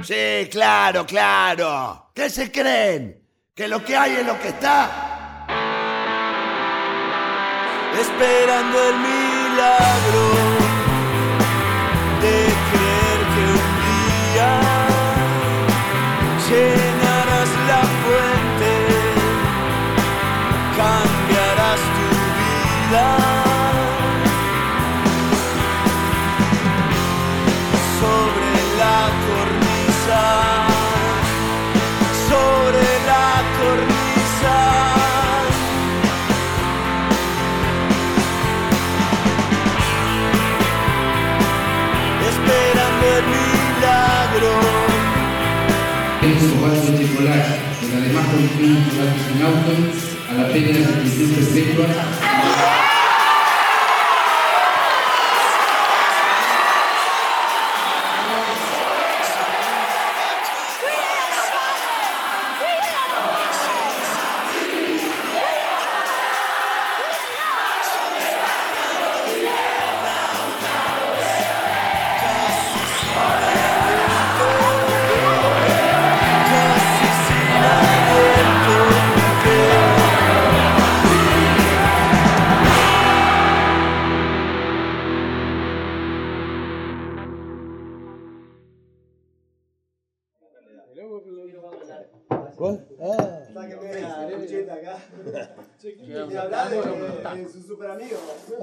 Sí, 0.03 0.49
claro, 0.51 1.07
claro. 1.07 2.11
¿Qué 2.13 2.29
se 2.29 2.51
creen? 2.51 3.23
¿Que 3.55 3.69
lo 3.69 3.85
que 3.85 3.97
hay 3.97 4.13
es 4.17 4.27
lo 4.27 4.37
que 4.41 4.49
está? 4.49 5.07
esperando 8.01 8.79
el 8.89 8.97
milagro 8.99 10.25
de 12.23 12.37
creer 12.71 13.21
que 13.35 13.43
un 13.59 13.69
día 14.35 14.51
a 50.29 50.33
la 50.35 50.49
pena 50.49 50.79
de 50.79 50.87
prisión 51.01 51.31
perpetua. 51.31 52.20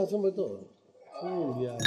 Somos 0.07 0.33
todos. 0.35 0.61
Julia. 1.21 1.77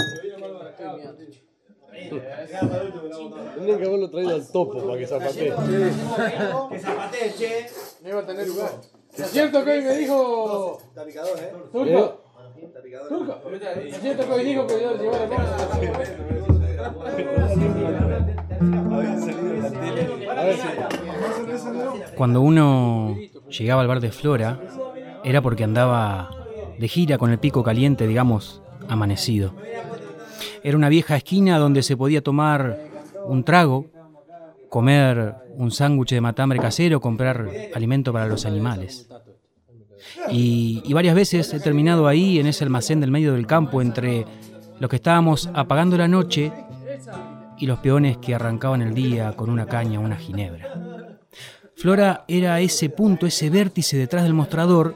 Que 1.91 3.87
haberlo 3.87 4.11
traído 4.11 4.35
al 4.35 4.47
topo 4.51 4.87
para 4.87 4.99
que 4.99 5.07
zapatee. 5.07 5.53
Que 6.71 6.79
zapatee, 6.79 7.35
che. 7.37 7.67
No 8.03 8.09
iba 8.11 8.21
a 8.21 8.27
tener 8.27 8.47
lugar. 8.47 8.73
Es 9.17 9.31
cierto 9.31 9.65
que 9.65 9.71
hoy 9.71 9.83
me 9.83 9.97
dijo. 9.97 10.79
Está 10.89 11.05
picador, 11.05 11.39
eh. 11.39 11.53
Turco. 11.73 12.23
Turco. 13.09 13.41
Es 13.87 14.01
cierto 14.01 14.27
que 14.27 14.33
hoy 14.33 14.45
dijo 14.45 14.67
que 14.67 14.81
iba 14.81 14.91
a 14.91 14.95
llevar 14.95 15.23
a 15.23 15.29
Cuando 22.17 22.43
uno 22.43 23.17
llegaba 23.49 23.81
al 23.83 23.89
bar 23.89 24.01
de 24.01 24.13
Flora, 24.13 24.61
era 25.25 25.43
porque 25.43 25.65
andaba 25.65 26.40
de 26.81 26.89
gira 26.89 27.19
con 27.19 27.31
el 27.31 27.39
pico 27.39 27.63
caliente, 27.63 28.07
digamos, 28.07 28.63
amanecido. 28.89 29.55
Era 30.65 30.79
una 30.79 30.89
vieja 30.89 31.15
esquina 31.15 31.59
donde 31.59 31.83
se 31.83 31.95
podía 31.95 32.23
tomar 32.23 32.79
un 33.27 33.45
trago, 33.45 33.87
comer 34.71 35.35
un 35.57 35.71
sándwich 35.71 36.11
de 36.11 36.23
matambre 36.23 36.59
casero, 36.59 37.01
comprar 37.01 37.51
alimento 37.75 38.15
para 38.15 38.27
los 38.27 38.47
animales. 38.47 39.09
Y, 40.31 40.91
varias 40.95 41.15
veces 41.15 41.53
he 41.53 41.61
terminado 41.61 42.09
ahí, 42.09 42.39
en 42.39 42.47
ese 42.47 42.65
almacén 42.65 43.01
del 43.01 43.11
medio 43.11 43.35
del 43.35 43.47
campo, 43.47 43.83
entre 43.83 44.25
los 44.79 44.89
que 44.89 44.97
estábamos 44.97 45.51
apagando 45.53 45.99
la 45.99 46.09
noche 46.09 46.51
y 47.59 47.67
los 47.67 47.81
peones 47.81 48.17
que 48.17 48.35
arrancaban 48.35 48.81
el 48.81 48.95
día 48.95 49.33
con 49.37 49.51
una 49.51 49.67
caña 49.67 50.01
o 50.01 50.03
una 50.03 50.17
ginebra. 50.17 51.19
Flora 51.77 52.25
era 52.27 52.59
ese 52.61 52.89
punto, 52.89 53.27
ese 53.27 53.51
vértice 53.51 53.99
detrás 53.99 54.25
del 54.25 54.33
mostrador 54.33 54.95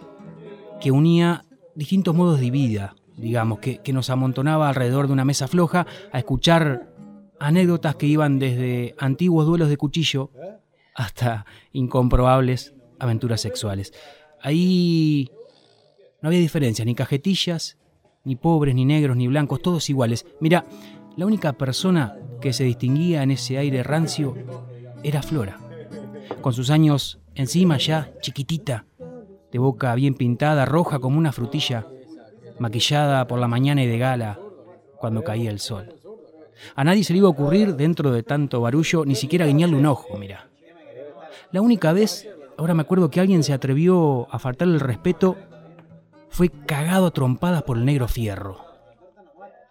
que 0.80 0.90
unía 0.90 1.43
distintos 1.74 2.14
modos 2.14 2.40
de 2.40 2.50
vida, 2.50 2.96
digamos, 3.16 3.58
que, 3.58 3.80
nos 3.92 4.10
amontonaba 4.10 4.68
alrededor 4.68 5.06
de 5.06 5.12
una 5.12 5.24
mesa 5.24 5.48
floja 5.48 5.86
a 6.12 6.18
escuchar 6.18 6.90
anécdotas 7.38 7.96
que 7.96 8.06
iban 8.06 8.38
desde 8.38 8.94
antiguos 8.98 9.46
duelos 9.46 9.68
de 9.68 9.76
cuchillo 9.76 10.30
hasta 10.94 11.46
incomprobables 11.72 12.74
aventuras 12.98 13.40
sexuales. 13.40 13.92
Ahí 14.40 15.30
no 16.22 16.28
había 16.28 16.40
diferencia, 16.40 16.84
ni 16.84 16.94
cajetillas, 16.94 17.78
ni 18.24 18.36
pobres, 18.36 18.74
ni 18.74 18.84
negros, 18.84 19.16
ni 19.16 19.26
blancos, 19.26 19.60
todos 19.62 19.90
iguales. 19.90 20.26
Mira, 20.40 20.66
la 21.16 21.26
única 21.26 21.52
persona 21.52 22.16
que 22.40 22.52
se 22.52 22.64
distinguía 22.64 23.22
en 23.22 23.30
ese 23.30 23.58
aire 23.58 23.82
rancio 23.82 24.36
era 25.02 25.22
Flora. 25.22 25.58
Con 26.40 26.52
sus 26.52 26.70
años 26.70 27.20
encima 27.34 27.78
ya, 27.78 28.12
chiquitita, 28.20 28.86
de 29.54 29.60
boca 29.60 29.94
bien 29.94 30.14
pintada, 30.14 30.64
roja 30.64 30.98
como 30.98 31.16
una 31.16 31.30
frutilla, 31.30 31.86
maquillada 32.58 33.28
por 33.28 33.38
la 33.38 33.46
mañana 33.46 33.84
y 33.84 33.86
de 33.86 33.98
gala 33.98 34.40
cuando 34.98 35.22
caía 35.22 35.48
el 35.48 35.60
sol. 35.60 35.94
A 36.74 36.82
nadie 36.82 37.04
se 37.04 37.12
le 37.12 37.20
iba 37.20 37.28
a 37.28 37.30
ocurrir, 37.30 37.76
dentro 37.76 38.10
de 38.10 38.24
tanto 38.24 38.60
barullo, 38.60 39.04
ni 39.04 39.14
siquiera 39.14 39.46
guiñarle 39.46 39.76
un 39.76 39.86
ojo, 39.86 40.18
mira. 40.18 40.48
La 41.52 41.60
única 41.60 41.92
vez, 41.92 42.28
ahora 42.58 42.74
me 42.74 42.82
acuerdo 42.82 43.10
que 43.10 43.20
alguien 43.20 43.44
se 43.44 43.52
atrevió 43.52 44.26
a 44.34 44.40
faltarle 44.40 44.74
el 44.74 44.80
respeto, 44.80 45.36
fue 46.30 46.48
cagado 46.48 47.06
a 47.06 47.12
trompadas 47.12 47.62
por 47.62 47.76
el 47.76 47.84
negro 47.84 48.08
fierro. 48.08 48.58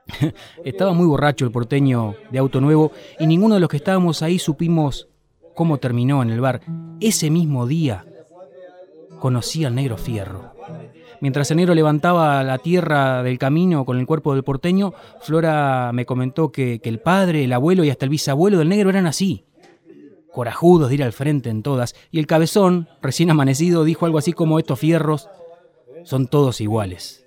Estaba 0.64 0.94
muy 0.94 1.08
borracho 1.08 1.44
el 1.44 1.52
porteño 1.52 2.16
de 2.32 2.40
auto 2.40 2.62
nuevo 2.62 2.94
y 3.20 3.28
ninguno 3.28 3.56
de 3.56 3.60
los 3.60 3.68
que 3.68 3.78
estábamos 3.78 4.22
ahí 4.22 4.40
supimos 4.40 5.10
cómo 5.54 5.78
terminó 5.80 6.24
en 6.24 6.30
el 6.30 6.40
bar. 6.40 6.62
Ese 7.02 7.30
mismo 7.30 7.68
día 7.68 8.06
conocí 9.24 9.64
al 9.64 9.74
negro 9.74 9.96
fierro. 9.96 10.52
Mientras 11.22 11.50
el 11.50 11.56
negro 11.56 11.74
levantaba 11.74 12.44
la 12.44 12.58
tierra 12.58 13.24
del 13.24 13.40
camino 13.40 13.86
con 13.86 13.98
el 13.98 14.06
cuerpo 14.06 14.34
del 14.34 14.44
porteño, 14.44 14.94
Flora 15.22 15.92
me 15.94 16.06
comentó 16.06 16.52
que, 16.52 16.80
que 16.80 16.90
el 16.90 17.00
padre, 17.00 17.46
el 17.46 17.54
abuelo 17.54 17.86
y 17.86 17.90
hasta 17.90 18.04
el 18.04 18.10
bisabuelo 18.10 18.58
del 18.58 18.68
negro 18.68 18.90
eran 18.90 19.08
así. 19.08 19.46
Corajudos 20.30 20.90
de 20.90 20.96
ir 20.96 21.04
al 21.06 21.14
frente 21.14 21.50
en 21.50 21.64
todas. 21.64 21.96
Y 22.12 22.20
el 22.20 22.28
cabezón, 22.28 22.90
recién 23.02 23.32
amanecido, 23.32 23.86
dijo 23.86 24.06
algo 24.06 24.18
así 24.18 24.34
como 24.34 24.60
estos 24.60 24.78
fierros 24.78 25.30
son 26.04 26.28
todos 26.28 26.60
iguales. 26.60 27.23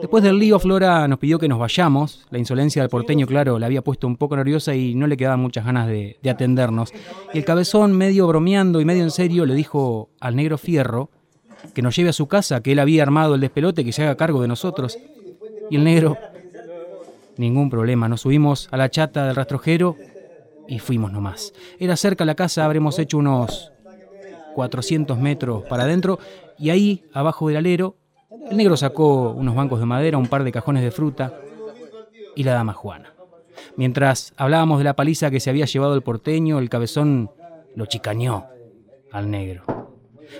Después 0.00 0.22
del 0.24 0.38
lío, 0.38 0.58
Flora 0.58 1.06
nos 1.08 1.18
pidió 1.18 1.38
que 1.38 1.48
nos 1.48 1.58
vayamos. 1.58 2.26
La 2.30 2.38
insolencia 2.38 2.82
del 2.82 2.88
porteño, 2.88 3.26
claro, 3.26 3.58
la 3.58 3.66
había 3.66 3.82
puesto 3.82 4.06
un 4.06 4.16
poco 4.16 4.36
nerviosa 4.36 4.74
y 4.74 4.94
no 4.94 5.06
le 5.06 5.16
quedaban 5.16 5.40
muchas 5.40 5.64
ganas 5.64 5.86
de, 5.86 6.18
de 6.22 6.30
atendernos. 6.30 6.92
Y 7.32 7.38
el 7.38 7.44
cabezón, 7.44 7.92
medio 7.92 8.26
bromeando 8.26 8.80
y 8.80 8.84
medio 8.84 9.02
en 9.02 9.10
serio, 9.10 9.46
le 9.46 9.54
dijo 9.54 10.10
al 10.20 10.36
negro 10.36 10.58
fierro 10.58 11.10
que 11.74 11.82
nos 11.82 11.94
lleve 11.96 12.10
a 12.10 12.14
su 12.14 12.26
casa, 12.26 12.62
que 12.62 12.72
él 12.72 12.78
había 12.78 13.02
armado 13.02 13.34
el 13.34 13.40
despelote, 13.40 13.84
que 13.84 13.92
se 13.92 14.02
haga 14.02 14.16
cargo 14.16 14.42
de 14.42 14.48
nosotros. 14.48 14.98
Y 15.70 15.76
el 15.76 15.84
negro, 15.84 16.16
ningún 17.36 17.70
problema, 17.70 18.08
nos 18.08 18.22
subimos 18.22 18.68
a 18.70 18.76
la 18.76 18.90
chata 18.90 19.26
del 19.26 19.36
rastrojero 19.36 19.96
y 20.68 20.78
fuimos 20.78 21.12
nomás. 21.12 21.52
Era 21.78 21.96
cerca 21.96 22.24
la 22.24 22.34
casa, 22.34 22.64
habremos 22.64 22.98
hecho 22.98 23.18
unos 23.18 23.72
400 24.54 25.18
metros 25.18 25.64
para 25.64 25.84
adentro 25.84 26.18
y 26.58 26.70
ahí, 26.70 27.04
abajo 27.12 27.48
del 27.48 27.56
alero, 27.58 27.96
el 28.30 28.56
negro 28.56 28.76
sacó 28.76 29.30
unos 29.30 29.54
bancos 29.54 29.80
de 29.80 29.86
madera, 29.86 30.18
un 30.18 30.28
par 30.28 30.44
de 30.44 30.52
cajones 30.52 30.82
de 30.82 30.90
fruta 30.90 31.40
y 32.36 32.44
la 32.44 32.54
dama 32.54 32.72
Juana. 32.72 33.12
Mientras 33.76 34.32
hablábamos 34.36 34.78
de 34.78 34.84
la 34.84 34.94
paliza 34.94 35.30
que 35.30 35.40
se 35.40 35.50
había 35.50 35.66
llevado 35.66 35.94
el 35.94 36.02
porteño, 36.02 36.58
el 36.58 36.68
cabezón 36.68 37.30
lo 37.74 37.86
chicañó 37.86 38.46
al 39.12 39.30
negro. 39.30 39.64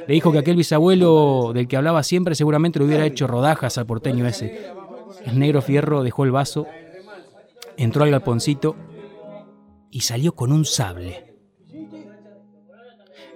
Le 0.07 0.14
dijo 0.14 0.31
que 0.31 0.38
aquel 0.38 0.57
bisabuelo 0.57 1.53
del 1.53 1.66
que 1.66 1.76
hablaba 1.76 2.03
siempre 2.03 2.35
seguramente 2.35 2.79
le 2.79 2.85
hubiera 2.85 3.05
hecho 3.05 3.26
rodajas 3.26 3.76
al 3.76 3.87
porteño 3.87 4.26
ese. 4.26 4.70
El 5.26 5.38
negro 5.38 5.61
fierro 5.61 6.03
dejó 6.03 6.24
el 6.24 6.31
vaso, 6.31 6.66
entró 7.76 8.05
al 8.05 8.11
galponcito 8.11 8.76
y 9.90 10.00
salió 10.00 10.33
con 10.33 10.53
un 10.53 10.64
sable. 10.64 11.35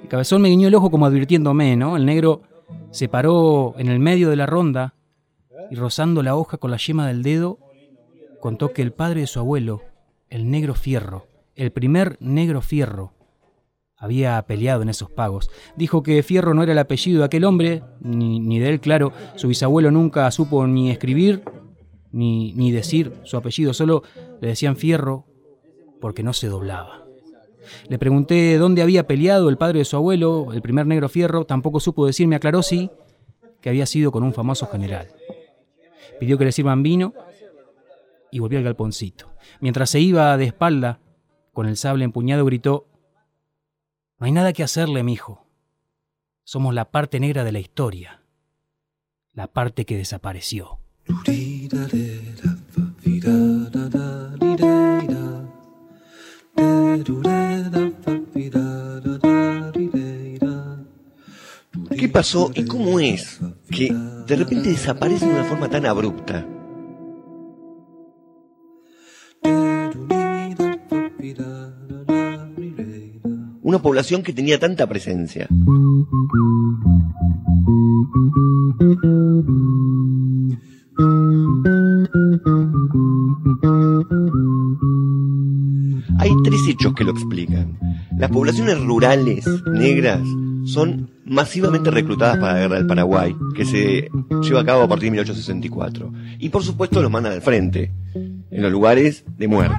El 0.02 0.08
cabezón 0.08 0.42
me 0.42 0.48
guiñó 0.48 0.68
el 0.68 0.74
ojo 0.74 0.90
como 0.90 1.06
advirtiéndome, 1.06 1.76
¿no? 1.76 1.96
El 1.96 2.06
negro 2.06 2.42
se 2.90 3.08
paró 3.08 3.74
en 3.78 3.88
el 3.88 3.98
medio 3.98 4.30
de 4.30 4.36
la 4.36 4.46
ronda 4.46 4.94
y 5.70 5.76
rozando 5.76 6.22
la 6.22 6.36
hoja 6.36 6.58
con 6.58 6.70
la 6.70 6.76
yema 6.76 7.06
del 7.06 7.22
dedo, 7.22 7.58
contó 8.40 8.72
que 8.72 8.82
el 8.82 8.92
padre 8.92 9.22
de 9.22 9.26
su 9.26 9.38
abuelo, 9.38 9.82
el 10.28 10.50
negro 10.50 10.74
fierro, 10.74 11.26
el 11.54 11.72
primer 11.72 12.16
negro 12.20 12.60
fierro, 12.60 13.12
había 13.96 14.42
peleado 14.42 14.82
en 14.82 14.90
esos 14.90 15.10
pagos. 15.10 15.50
Dijo 15.76 16.02
que 16.02 16.22
Fierro 16.22 16.52
no 16.52 16.62
era 16.62 16.72
el 16.72 16.78
apellido 16.78 17.20
de 17.20 17.24
aquel 17.24 17.44
hombre, 17.44 17.82
ni, 18.00 18.38
ni 18.38 18.58
de 18.58 18.68
él, 18.68 18.80
claro. 18.80 19.12
Su 19.36 19.48
bisabuelo 19.48 19.90
nunca 19.90 20.30
supo 20.30 20.66
ni 20.66 20.90
escribir, 20.90 21.42
ni, 22.12 22.52
ni 22.52 22.70
decir 22.70 23.14
su 23.22 23.36
apellido, 23.38 23.72
solo 23.72 24.02
le 24.40 24.48
decían 24.48 24.76
Fierro 24.76 25.26
porque 26.00 26.22
no 26.22 26.34
se 26.34 26.48
doblaba. 26.48 27.03
Le 27.88 27.98
pregunté 27.98 28.58
dónde 28.58 28.82
había 28.82 29.06
peleado 29.06 29.48
el 29.48 29.58
padre 29.58 29.80
de 29.80 29.84
su 29.84 29.96
abuelo, 29.96 30.52
el 30.52 30.62
primer 30.62 30.86
negro 30.86 31.08
fierro, 31.08 31.44
tampoco 31.44 31.80
supo 31.80 32.06
decirme, 32.06 32.36
aclaró 32.36 32.62
sí, 32.62 32.90
que 33.60 33.68
había 33.68 33.86
sido 33.86 34.12
con 34.12 34.22
un 34.22 34.34
famoso 34.34 34.66
general. 34.66 35.08
Pidió 36.20 36.38
que 36.38 36.44
le 36.44 36.52
sirvan 36.52 36.82
vino 36.82 37.14
y 38.30 38.38
volvió 38.38 38.58
al 38.58 38.64
galponcito. 38.64 39.32
Mientras 39.60 39.90
se 39.90 40.00
iba 40.00 40.36
de 40.36 40.44
espalda, 40.44 41.00
con 41.52 41.66
el 41.66 41.76
sable 41.76 42.04
empuñado, 42.04 42.44
gritó, 42.44 42.88
No 44.18 44.26
hay 44.26 44.32
nada 44.32 44.52
que 44.52 44.62
hacerle, 44.62 45.02
mijo. 45.02 45.46
Somos 46.42 46.74
la 46.74 46.90
parte 46.90 47.20
negra 47.20 47.44
de 47.44 47.52
la 47.52 47.60
historia, 47.60 48.22
la 49.32 49.46
parte 49.46 49.86
que 49.86 49.96
desapareció. 49.96 50.80
¿Qué 62.04 62.10
pasó 62.10 62.50
y 62.54 62.66
cómo 62.66 63.00
es 63.00 63.40
que 63.70 63.90
de 64.26 64.36
repente 64.36 64.68
desaparece 64.68 65.24
de 65.24 65.32
una 65.32 65.44
forma 65.44 65.70
tan 65.70 65.86
abrupta? 65.86 66.46
Una 73.62 73.78
población 73.80 74.22
que 74.22 74.34
tenía 74.34 74.60
tanta 74.60 74.86
presencia. 74.86 75.48
Hay 86.18 86.30
tres 86.44 86.60
hechos 86.68 86.92
que 86.92 87.04
lo 87.04 87.12
explican. 87.12 87.78
Las 88.18 88.30
poblaciones 88.30 88.78
rurales 88.78 89.46
negras 89.72 90.20
son 90.66 91.13
masivamente 91.24 91.90
reclutadas 91.90 92.38
para 92.38 92.54
la 92.54 92.60
guerra 92.60 92.76
del 92.76 92.86
Paraguay, 92.86 93.34
que 93.54 93.64
se 93.64 94.10
lleva 94.42 94.60
a 94.60 94.64
cabo 94.64 94.82
a 94.82 94.88
partir 94.88 95.06
de 95.06 95.12
1864. 95.12 96.12
Y 96.38 96.48
por 96.50 96.62
supuesto 96.62 97.02
los 97.02 97.10
mandan 97.10 97.32
al 97.32 97.42
frente, 97.42 97.92
en 98.14 98.62
los 98.62 98.70
lugares 98.70 99.24
de 99.36 99.48
muerte. 99.48 99.76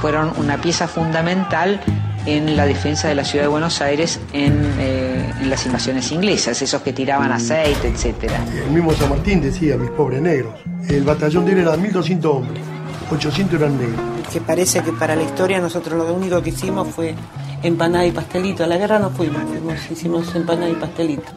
fueron 0.00 0.32
una 0.38 0.60
pieza 0.60 0.88
fundamental 0.88 1.80
en 2.26 2.56
la 2.56 2.66
defensa 2.66 3.08
de 3.08 3.14
la 3.14 3.24
ciudad 3.24 3.44
de 3.44 3.48
Buenos 3.48 3.80
Aires 3.80 4.20
en, 4.32 4.58
eh, 4.78 5.30
en 5.40 5.50
las 5.50 5.64
invasiones 5.66 6.12
inglesas, 6.12 6.60
esos 6.60 6.82
que 6.82 6.92
tiraban 6.92 7.32
aceite, 7.32 7.88
etc. 7.88 8.30
El 8.66 8.72
mismo 8.72 8.92
San 8.92 9.10
Martín 9.10 9.40
decía, 9.40 9.76
mis 9.76 9.90
pobres 9.90 10.20
negros. 10.20 10.54
El 10.88 11.04
batallón 11.04 11.46
de 11.46 11.52
él 11.52 11.58
era 11.58 11.76
1.200 11.76 12.24
hombres, 12.26 12.62
800 13.10 13.60
eran 13.60 13.78
negros. 13.78 14.00
Que 14.32 14.40
parece 14.40 14.82
que 14.82 14.92
para 14.92 15.16
la 15.16 15.22
historia 15.22 15.60
nosotros 15.60 15.98
lo 15.98 16.14
único 16.14 16.42
que 16.42 16.50
hicimos 16.50 16.88
fue 16.88 17.14
empanada 17.62 18.06
y 18.06 18.12
pastelito. 18.12 18.64
A 18.64 18.66
la 18.66 18.76
guerra 18.76 18.98
no 18.98 19.10
fuimos, 19.10 19.42
fuimos 19.42 19.90
hicimos 19.90 20.34
empanada 20.34 20.70
y 20.70 20.74
pastelito. 20.74 21.32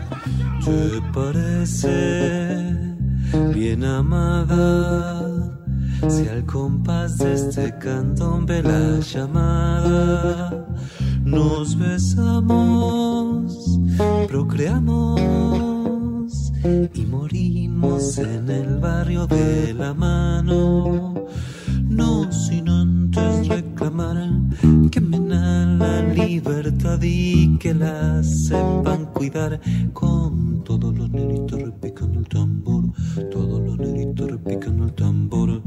Te 0.64 1.02
parece 1.14 2.66
bien 3.54 3.84
amada 3.84 5.60
si 6.10 6.28
al 6.28 6.46
compás 6.46 7.18
de 7.18 7.34
este 7.34 7.78
candombe 7.80 8.62
la 8.62 9.00
llamada 9.00 10.68
nos 11.24 11.78
besamos, 11.78 13.80
procreamos 14.28 15.22
y 16.94 17.06
morimos 17.06 18.18
en 18.18 18.50
el 18.50 18.78
barrio 18.78 19.28
de 19.28 19.74
la 19.74 19.94
mano. 19.94 21.14
Y 27.01 27.58
que 27.58 27.73
la 27.73 28.23
sepan 28.23 29.06
cuidar 29.13 29.60
con 29.93 30.63
todos 30.63 30.95
los 30.97 31.10
neritos 31.10 31.62
repicando 31.62 32.19
el 32.19 32.27
tambor, 32.27 32.86
todos 33.32 33.62
los 33.62 33.77
neritos 33.77 34.32
repicando 34.32 34.86
el 34.86 34.93
tambor. 34.93 35.63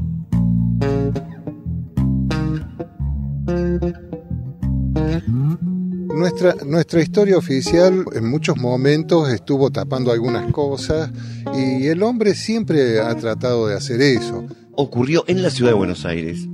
Nuestra, 6.15 6.55
nuestra 6.65 7.01
historia 7.01 7.37
oficial 7.37 8.05
en 8.13 8.29
muchos 8.29 8.57
momentos 8.57 9.29
estuvo 9.29 9.69
tapando 9.69 10.11
algunas 10.11 10.51
cosas 10.51 11.11
y 11.53 11.87
el 11.87 12.01
hombre 12.03 12.33
siempre 12.33 12.99
ha 12.99 13.13
tratado 13.15 13.67
de 13.67 13.75
hacer 13.75 14.01
eso. 14.01 14.45
Ocurrió 14.71 15.23
en 15.27 15.41
la 15.41 15.49
ciudad 15.49 15.71
de 15.71 15.77
Buenos 15.77 16.05
Aires 16.05 16.47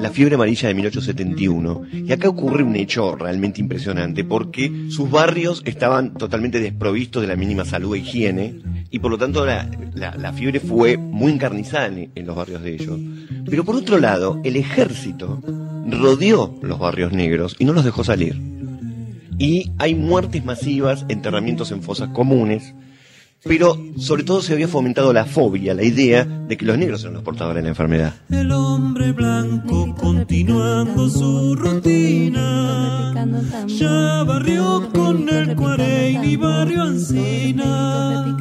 la 0.00 0.10
fiebre 0.10 0.36
amarilla 0.36 0.68
de 0.68 0.74
1871. 0.74 1.82
Y 1.92 2.12
acá 2.12 2.28
ocurre 2.28 2.62
un 2.62 2.76
hecho 2.76 3.16
realmente 3.16 3.60
impresionante 3.60 4.24
porque 4.24 4.86
sus 4.90 5.10
barrios 5.10 5.62
estaban 5.64 6.14
totalmente 6.14 6.60
desprovistos 6.60 7.22
de 7.22 7.28
la 7.28 7.36
mínima 7.36 7.64
salud 7.64 7.96
e 7.96 8.00
higiene 8.00 8.60
y 8.90 8.98
por 9.00 9.10
lo 9.10 9.18
tanto 9.18 9.44
la, 9.44 10.32
fiebre 10.34 10.60
fue 10.60 10.96
muy 10.96 11.32
encarnizada 11.32 11.86
en, 11.86 12.10
en 12.14 12.26
los 12.26 12.36
barrios 12.36 12.62
de 12.62 12.74
ellos. 12.74 12.98
Pero 13.48 13.64
por 13.64 13.76
otro 13.76 13.98
lado, 13.98 14.40
el 14.44 14.56
ejército 14.56 15.42
rodeó 15.86 16.54
los 16.62 16.78
barrios 16.78 17.12
negros 17.12 17.56
y 17.58 17.64
no 17.64 17.72
los 17.72 17.84
dejó 17.84 18.04
salir. 18.04 18.40
Y 19.38 19.70
hay 19.78 19.94
muertes 19.94 20.44
masivas, 20.44 21.04
enterramientos 21.08 21.70
en 21.70 21.82
fosas 21.82 22.08
comunes, 22.08 22.74
pero 23.44 23.76
sobre 23.98 24.24
todo 24.24 24.42
se 24.42 24.52
había 24.52 24.68
fomentado 24.68 25.12
la 25.12 25.24
fobia, 25.24 25.74
la 25.74 25.84
idea 25.84 26.24
de 26.24 26.56
que 26.56 26.64
los 26.64 26.76
negros 26.78 27.02
eran 27.02 27.14
los 27.14 27.22
portadores 27.22 27.56
de 27.56 27.62
la 27.62 27.68
enfermedad. 27.68 28.14
El 28.30 28.50
hombre 28.52 29.12
blanco 29.12 29.94
continuando 29.94 31.08
su 31.08 31.54
rutina, 31.54 33.14
ya 33.66 34.22
barrió 34.24 34.88
con 34.92 35.28
el 35.28 35.54
cuarey 35.54 36.18
y 36.22 36.36
barrio 36.36 36.82
Ancina, 36.82 38.36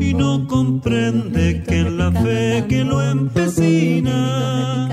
y 0.00 0.14
no 0.14 0.46
comprende 0.46 1.62
que 1.66 1.80
en 1.80 1.98
la 1.98 2.10
fe 2.10 2.64
que 2.68 2.84
lo 2.84 3.02
empecina, 3.02 4.88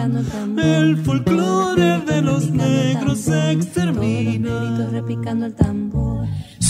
el 0.57 0.97
folclore 0.97 2.01
de 2.01 2.21
los 2.21 2.51
negros 2.51 3.19
se 3.19 3.51
extermina 3.51 4.69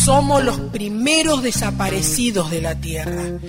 somos 0.04 0.44
los 0.44 0.60
primeros 0.60 1.44
desaparecidos 1.44 2.50
de 2.52 2.62
la 2.62 2.80
Tierra. 2.80 3.40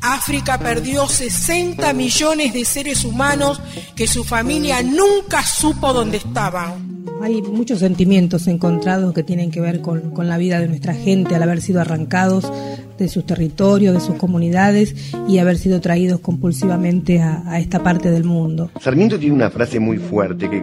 África 0.00 0.58
perdió 0.58 1.08
60 1.08 1.92
millones 1.94 2.52
de 2.52 2.64
seres 2.64 3.04
humanos 3.04 3.60
que 3.96 4.06
su 4.06 4.22
familia 4.22 4.82
nunca 4.82 5.42
supo 5.42 5.92
dónde 5.92 6.18
estaban. 6.18 7.04
Hay 7.22 7.40
muchos 7.40 7.78
sentimientos 7.78 8.46
encontrados 8.48 9.14
que 9.14 9.22
tienen 9.22 9.50
que 9.50 9.60
ver 9.60 9.80
con, 9.80 10.12
la 10.16 10.36
vida 10.36 10.60
de 10.60 10.68
nuestra 10.68 10.94
gente 10.94 11.34
al 11.34 11.42
haber 11.42 11.62
sido 11.62 11.80
arrancados 11.80 12.52
de 12.98 13.08
sus 13.08 13.24
territorios, 13.24 13.94
de 13.94 14.00
sus 14.00 14.16
comunidades 14.16 14.94
y 15.26 15.38
haber 15.38 15.56
sido 15.56 15.80
traídos 15.80 16.20
compulsivamente 16.20 17.22
a, 17.22 17.42
a 17.46 17.60
esta 17.60 17.82
parte 17.82 18.10
del 18.10 18.24
mundo. 18.24 18.70
Sarmiento 18.80 19.18
tiene 19.18 19.34
una 19.34 19.50
frase 19.50 19.80
muy 19.80 19.96
fuerte 19.98 20.50
que 20.50 20.62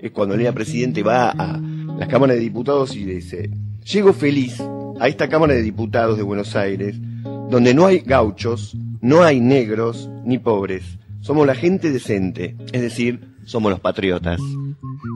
es 0.00 0.10
cuando 0.10 0.34
el 0.34 0.52
presidente 0.52 1.02
va 1.02 1.30
a 1.30 1.60
las 1.98 2.08
cámaras 2.08 2.36
de 2.36 2.42
diputados 2.42 2.96
y 2.96 3.04
dice, 3.04 3.48
llego 3.84 4.12
feliz 4.12 4.60
a 5.00 5.08
esta 5.08 5.28
Cámara 5.28 5.54
de 5.54 5.62
Diputados 5.62 6.16
de 6.16 6.22
Buenos 6.22 6.54
Aires, 6.56 6.96
donde 7.50 7.74
no 7.74 7.86
hay 7.86 8.00
gauchos, 8.00 8.76
no 9.00 9.22
hay 9.22 9.40
negros 9.40 10.08
ni 10.24 10.38
pobres. 10.38 10.98
Somos 11.20 11.46
la 11.46 11.54
gente 11.54 11.90
decente, 11.90 12.56
es 12.72 12.82
decir, 12.82 13.20
somos 13.44 13.70
los 13.70 13.80
patriotas. 13.80 14.40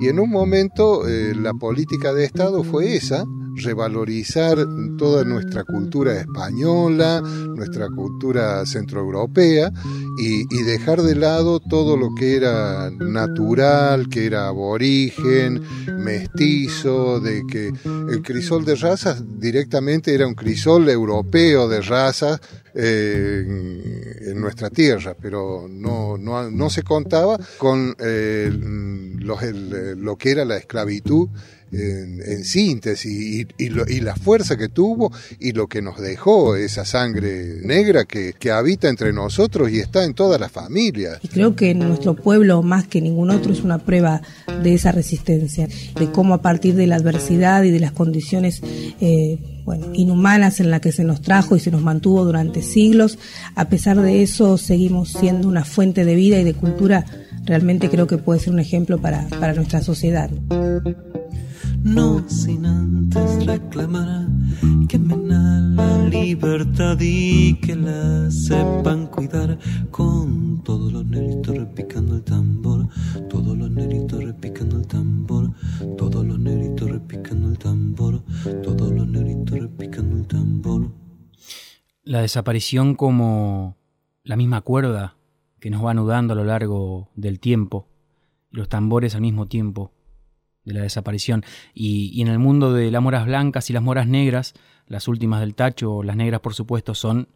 Y 0.01 0.09
en 0.09 0.19
un 0.19 0.31
momento 0.31 1.09
eh, 1.09 1.35
la 1.35 1.55
política 1.55 2.13
de 2.13 2.25
Estado 2.25 2.65
fue 2.65 2.97
esa, 2.97 3.25
revalorizar 3.57 4.59
toda 4.99 5.25
nuestra 5.25 5.65
cultura 5.65 6.19
española, 6.19 7.21
nuestra 7.21 7.89
cultura 7.89 8.65
centroeuropea 8.67 9.73
y, 10.19 10.43
y, 10.55 10.63
dejar 10.63 11.03
de 11.03 11.15
lado 11.15 11.61
todo 11.61 11.97
lo 11.97 12.15
que 12.15 12.37
era 12.37 12.91
natural, 12.91 14.09
que 14.09 14.27
era 14.27 14.49
aborigen, 14.49 15.63
mestizo, 15.99 17.21
de 17.21 17.45
que 17.47 17.73
el 18.11 18.23
crisol 18.23 18.65
de 18.65 18.77
razas 18.77 19.23
directamente 19.39 20.15
era 20.15 20.27
un 20.27 20.35
crisol 20.35 20.89
europeo 20.89 21.69
de 21.69 21.81
razas 21.81 22.41
eh, 22.79 23.43
en 24.27 24.39
nuestra 24.39 24.69
tierra, 24.69 25.17
pero 25.21 25.67
no, 25.67 26.19
no, 26.19 26.51
no 26.51 26.69
se 26.69 26.83
contaba 26.83 27.39
con 27.57 27.97
eh, 27.99 28.51
lo 28.53 30.17
que 30.17 30.31
era 30.31 30.45
la 30.45 30.59
esclavitud 30.59 31.29
en, 31.73 32.45
síntesis 32.45 33.47
y, 33.59 33.65
y, 33.65 34.01
la 34.01 34.15
fuerza 34.15 34.57
que 34.57 34.69
tuvo 34.69 35.13
y 35.41 35.53
lo 35.53 35.67
que 35.67 35.83
nos 35.83 36.01
dejó 36.01 36.57
esa 36.57 36.85
sangre 36.85 37.61
negra 37.63 38.05
que, 38.05 38.35
habita 38.51 38.89
entre 38.89 39.13
nosotros 39.13 39.71
y 39.71 39.81
está 39.81 40.05
en 40.05 40.15
todas 40.15 40.41
las 40.41 40.53
familias. 40.53 41.19
Y 41.23 41.29
creo 41.29 41.57
que 41.57 41.75
nuestro 41.75 42.15
pueblo, 42.15 42.63
más 42.63 42.87
que 42.87 43.01
ningún 43.01 43.31
otro, 43.31 43.53
es 43.53 43.63
una 43.63 43.79
prueba 43.79 44.23
de 44.63 44.75
esa 44.75 44.93
resistencia, 44.93 45.69
de 45.99 46.13
cómo 46.13 46.35
a 46.35 46.43
partir 46.43 46.77
de 46.77 46.87
la 46.87 46.97
adversidad 46.97 47.65
y 47.65 47.71
de 47.71 47.81
las 47.81 47.91
condiciones 47.91 48.63
eh, 49.01 49.39
inhumanas 49.95 50.61
en 50.61 50.71
las 50.71 50.81
que 50.81 50.93
se 50.93 51.03
nos 51.03 51.21
trajo 51.23 51.57
y 51.57 51.61
se 51.61 51.73
nos 51.73 51.83
mantuvo 51.83 52.25
durante 52.25 52.63
siglos, 52.63 53.19
a 53.57 53.69
pesar 53.69 54.01
de 54.01 54.23
eso 54.23 54.59
seguimos 54.59 55.11
siendo 55.11 55.49
una 55.49 55.65
fuente 55.65 56.05
de 56.05 56.15
vida 56.15 56.39
y 56.39 56.45
de 56.45 56.55
cultura, 56.55 57.05
realmente 57.45 57.91
creo 57.91 58.07
que 58.07 58.19
puede 58.19 58.39
ser 58.39 58.53
un 58.53 58.61
ejemplo 58.61 58.99
para 58.99 59.55
nuestra 59.55 59.83
sociedad 59.83 60.31
no 61.87 62.29
sin 62.29 62.67
antes 62.67 63.47
reclamar 63.47 64.27
que 64.89 64.99
me 64.99 65.17
la 65.17 66.09
libertad 66.11 66.99
y 67.01 67.55
que 67.61 67.77
la 67.77 68.29
sepan 68.31 69.07
cuidar 69.07 69.59
con 69.91 70.63
todos 70.65 70.93
los 70.93 71.07
neritos 71.07 71.57
repicando 71.57 72.17
el 72.17 72.25
tambor, 72.25 72.89
todos 73.31 73.57
los 73.57 73.71
neritos 73.71 74.25
repicando 74.25 74.79
el 74.79 74.87
tambor, 74.87 75.53
todos 75.97 76.27
los 76.27 76.39
neritos 76.39 76.91
repicando 76.91 77.51
el 77.51 77.59
tambor, 77.59 78.23
todos 78.65 78.93
los 78.93 79.07
neritos 79.07 79.59
repicando 79.59 80.17
el 80.17 80.27
tambor. 80.27 80.91
La 82.03 82.21
desaparición 82.21 82.97
como 82.97 83.77
la 84.25 84.37
misma 84.37 84.61
cuerda 84.63 85.17
que 85.61 85.71
nos 85.71 85.85
va 85.85 85.93
anudando 85.93 86.33
a 86.33 86.37
lo 86.37 86.45
largo 86.45 87.11
del 87.15 87.39
tiempo, 87.39 87.89
los 88.51 88.69
tambores 88.69 89.15
al 89.15 89.21
mismo 89.21 89.47
tiempo, 89.47 89.93
de 90.67 90.75
la 90.75 90.83
desaparición. 90.83 91.45
Y, 91.73 92.21
en 92.21 92.29
el 92.29 92.39
mundo 92.39 92.75
de 92.75 92.91
las 92.91 93.01
moras 93.01 93.25
blancas 93.25 93.71
y 93.71 93.73
las 93.73 93.83
moras 93.83 94.07
negras, 94.07 94.53
las 94.87 95.09
últimas 95.09 95.41
del 95.41 95.55
tacho, 95.55 96.03
las 96.03 96.17
negras 96.17 96.41
por 96.41 96.53
supuesto, 96.53 96.95
son 96.95 97.29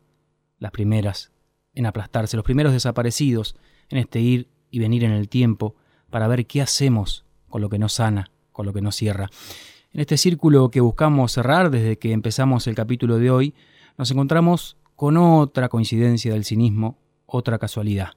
las 0.59 0.73
primeras 0.73 1.33
en 1.73 1.87
aplastarse, 1.87 2.37
los 2.37 2.45
primeros 2.45 2.73
desaparecidos 2.73 3.57
en 3.89 3.99
este 3.99 4.21
ir 4.21 4.49
y 4.71 4.81
venir 4.81 5.05
en 5.05 5.13
el 5.13 5.29
tiempo 5.29 5.77
para 6.11 6.29
ver 6.29 6.47
qué 6.47 6.61
hacemos 6.61 7.25
con 7.49 7.63
lo 7.63 7.71
que 7.71 7.79
nos 7.79 7.95
sana, 7.95 8.31
con 8.53 8.67
lo 8.67 8.73
que 8.73 8.83
nos 8.83 8.97
cierra. 8.97 9.31
En 9.93 10.01
este 10.01 10.17
círculo 10.17 10.71
que 10.71 10.81
buscamos 10.81 11.33
cerrar 11.33 11.71
desde 11.71 11.99
que 11.99 12.13
empezamos 12.13 12.67
el 12.67 12.75
capítulo 12.75 13.19
de 13.19 13.31
hoy, 13.31 13.55
nos 13.97 14.11
encontramos 14.11 14.77
con 14.97 15.17
otra 15.17 15.69
coincidencia 15.69 16.33
del 16.33 16.45
cinismo, 16.45 16.99
otra 17.27 17.59
casualidad. 17.59 18.11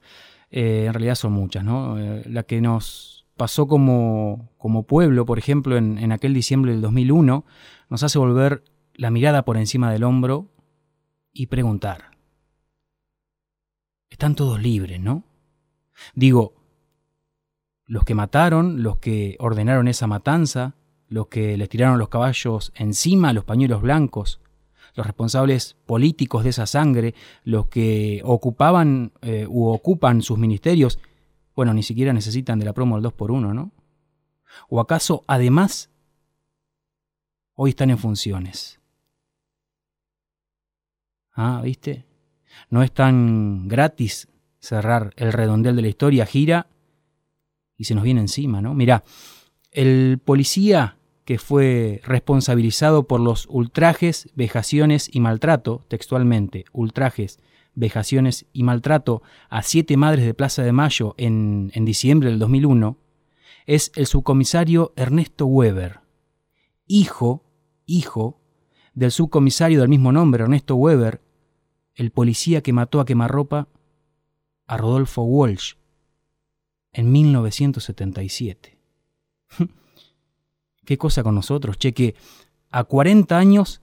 Eh, 0.50 0.84
en 0.86 0.92
realidad 0.92 1.14
son 1.14 1.32
muchas, 1.32 1.64
¿no? 1.64 1.98
Eh, 1.98 2.22
la 2.26 2.42
que 2.42 2.60
nos 2.60 3.13
pasó 3.36 3.66
como, 3.66 4.50
como 4.58 4.84
pueblo, 4.84 5.26
por 5.26 5.38
ejemplo, 5.38 5.76
en, 5.76 5.98
en, 5.98 6.12
aquel 6.12 6.34
diciembre 6.34 6.72
del 6.72 6.80
2001, 6.80 7.44
nos 7.90 8.02
hace 8.02 8.18
volver 8.18 8.64
la 8.94 9.10
mirada 9.10 9.44
por 9.44 9.56
encima 9.56 9.90
del 9.92 10.04
hombro 10.04 10.48
y 11.32 11.46
preguntar. 11.46 12.12
Están 14.10 14.34
todos 14.34 14.62
libres, 14.62 15.00
¿no? 15.00 15.24
Digo, 16.14 16.54
los 17.86 18.04
que 18.04 18.14
mataron, 18.14 18.82
los 18.82 18.98
que 18.98 19.36
ordenaron 19.38 19.88
esa 19.88 20.06
matanza, 20.06 20.74
los 21.08 21.26
que 21.28 21.56
les 21.56 21.68
tiraron 21.68 21.98
los 21.98 22.08
caballos 22.08 22.72
encima, 22.76 23.32
los 23.32 23.44
pañuelos 23.44 23.82
blancos, 23.82 24.40
los 24.94 25.06
responsables 25.06 25.76
políticos 25.86 26.44
de 26.44 26.50
esa 26.50 26.66
sangre, 26.66 27.14
los 27.42 27.66
que 27.66 28.22
ocupaban 28.24 29.12
eh, 29.22 29.46
u 29.48 29.66
ocupan 29.66 30.22
sus 30.22 30.38
ministerios, 30.38 30.98
bueno, 31.54 31.72
ni 31.74 31.82
siquiera 31.82 32.12
necesitan 32.12 32.58
de 32.58 32.64
la 32.64 32.72
promo 32.72 32.96
del 32.96 33.02
2 33.04 33.12
por 33.12 33.30
1 33.30 33.54
¿no? 33.54 33.72
¿O 34.68 34.80
acaso, 34.80 35.24
además, 35.26 35.90
hoy 37.54 37.70
están 37.70 37.90
en 37.90 37.98
funciones? 37.98 38.80
Ah, 41.32 41.60
¿viste? 41.62 42.06
No 42.70 42.82
es 42.82 42.92
tan 42.92 43.66
gratis 43.66 44.28
cerrar 44.60 45.12
el 45.16 45.32
redondel 45.32 45.76
de 45.76 45.82
la 45.82 45.88
historia, 45.88 46.26
gira 46.26 46.68
y 47.76 47.84
se 47.84 47.94
nos 47.94 48.04
viene 48.04 48.20
encima, 48.20 48.62
¿no? 48.62 48.74
Mirá, 48.74 49.02
el 49.72 50.20
policía 50.24 50.96
que 51.24 51.38
fue 51.38 52.00
responsabilizado 52.04 53.08
por 53.08 53.20
los 53.20 53.46
ultrajes, 53.46 54.28
vejaciones 54.34 55.08
y 55.12 55.20
maltrato, 55.20 55.84
textualmente, 55.88 56.66
ultrajes, 56.72 57.40
vejaciones 57.74 58.46
y 58.52 58.62
maltrato 58.62 59.22
a 59.48 59.62
siete 59.62 59.96
madres 59.96 60.24
de 60.24 60.34
Plaza 60.34 60.62
de 60.62 60.72
Mayo 60.72 61.14
en, 61.18 61.70
en 61.74 61.84
diciembre 61.84 62.30
del 62.30 62.38
2001, 62.38 62.98
es 63.66 63.92
el 63.96 64.06
subcomisario 64.06 64.92
Ernesto 64.96 65.46
Weber, 65.46 66.00
hijo, 66.86 67.44
hijo 67.86 68.40
del 68.94 69.10
subcomisario 69.10 69.80
del 69.80 69.88
mismo 69.88 70.12
nombre, 70.12 70.44
Ernesto 70.44 70.76
Weber, 70.76 71.20
el 71.94 72.10
policía 72.10 72.62
que 72.62 72.72
mató 72.72 73.00
a 73.00 73.06
quemarropa 73.06 73.68
a 74.66 74.76
Rodolfo 74.76 75.22
Walsh 75.22 75.74
en 76.92 77.12
1977. 77.12 78.78
¿Qué 80.84 80.98
cosa 80.98 81.22
con 81.22 81.34
nosotros? 81.34 81.78
Che, 81.78 81.92
que 81.92 82.14
a 82.70 82.84
40 82.84 83.36
años 83.36 83.82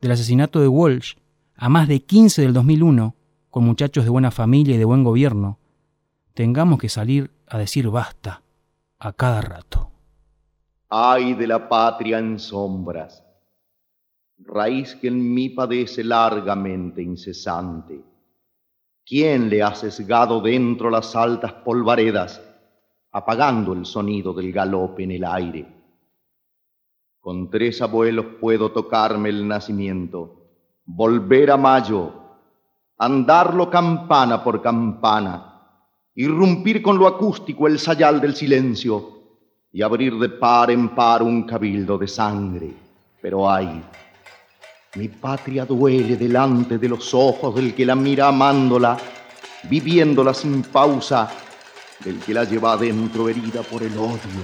del 0.00 0.12
asesinato 0.12 0.60
de 0.60 0.68
Walsh, 0.68 1.14
a 1.62 1.68
más 1.68 1.88
de 1.88 2.00
15 2.00 2.40
del 2.40 2.54
2001, 2.54 3.14
con 3.50 3.64
muchachos 3.64 4.04
de 4.04 4.10
buena 4.10 4.30
familia 4.30 4.76
y 4.76 4.78
de 4.78 4.86
buen 4.86 5.04
gobierno, 5.04 5.58
tengamos 6.32 6.78
que 6.78 6.88
salir 6.88 7.32
a 7.46 7.58
decir 7.58 7.90
basta 7.90 8.42
a 8.98 9.12
cada 9.12 9.42
rato. 9.42 9.90
Ay 10.88 11.34
de 11.34 11.46
la 11.46 11.68
patria 11.68 12.18
en 12.18 12.38
sombras, 12.38 13.22
raíz 14.38 14.94
que 14.94 15.08
en 15.08 15.34
mí 15.34 15.50
padece 15.50 16.02
largamente 16.02 17.02
incesante. 17.02 18.00
¿Quién 19.04 19.50
le 19.50 19.62
ha 19.62 19.74
sesgado 19.74 20.40
dentro 20.40 20.88
las 20.88 21.14
altas 21.14 21.52
polvaredas, 21.52 22.40
apagando 23.12 23.74
el 23.74 23.84
sonido 23.84 24.32
del 24.32 24.50
galope 24.50 25.04
en 25.04 25.10
el 25.10 25.24
aire? 25.26 25.66
Con 27.20 27.50
tres 27.50 27.82
abuelos 27.82 28.24
puedo 28.40 28.72
tocarme 28.72 29.28
el 29.28 29.46
nacimiento, 29.46 30.39
volver 30.94 31.50
a 31.50 31.56
mayo, 31.56 32.12
andarlo 32.98 33.70
campana 33.70 34.42
por 34.42 34.60
campana, 34.60 35.60
irrumpir 36.14 36.82
con 36.82 36.98
lo 36.98 37.06
acústico 37.06 37.66
el 37.66 37.78
sayal 37.78 38.20
del 38.20 38.34
silencio 38.34 39.20
y 39.72 39.82
abrir 39.82 40.18
de 40.18 40.28
par 40.28 40.70
en 40.70 40.88
par 40.94 41.22
un 41.22 41.44
cabildo 41.44 41.96
de 41.96 42.08
sangre. 42.08 42.74
Pero 43.22 43.48
ay, 43.50 43.82
mi 44.96 45.08
patria 45.08 45.64
duele 45.64 46.16
delante 46.16 46.78
de 46.78 46.88
los 46.88 47.14
ojos 47.14 47.54
del 47.54 47.74
que 47.74 47.86
la 47.86 47.94
mira 47.94 48.28
amándola, 48.28 48.96
viviéndola 49.68 50.34
sin 50.34 50.62
pausa, 50.62 51.30
del 52.04 52.18
que 52.18 52.34
la 52.34 52.44
lleva 52.44 52.72
adentro 52.72 53.28
herida 53.28 53.62
por 53.62 53.82
el 53.82 53.96
odio, 53.96 54.42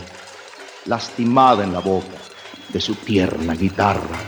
lastimada 0.84 1.64
en 1.64 1.72
la 1.72 1.80
boca 1.80 2.18
de 2.72 2.80
su 2.80 2.94
tierna 2.94 3.54
guitarra. 3.54 4.18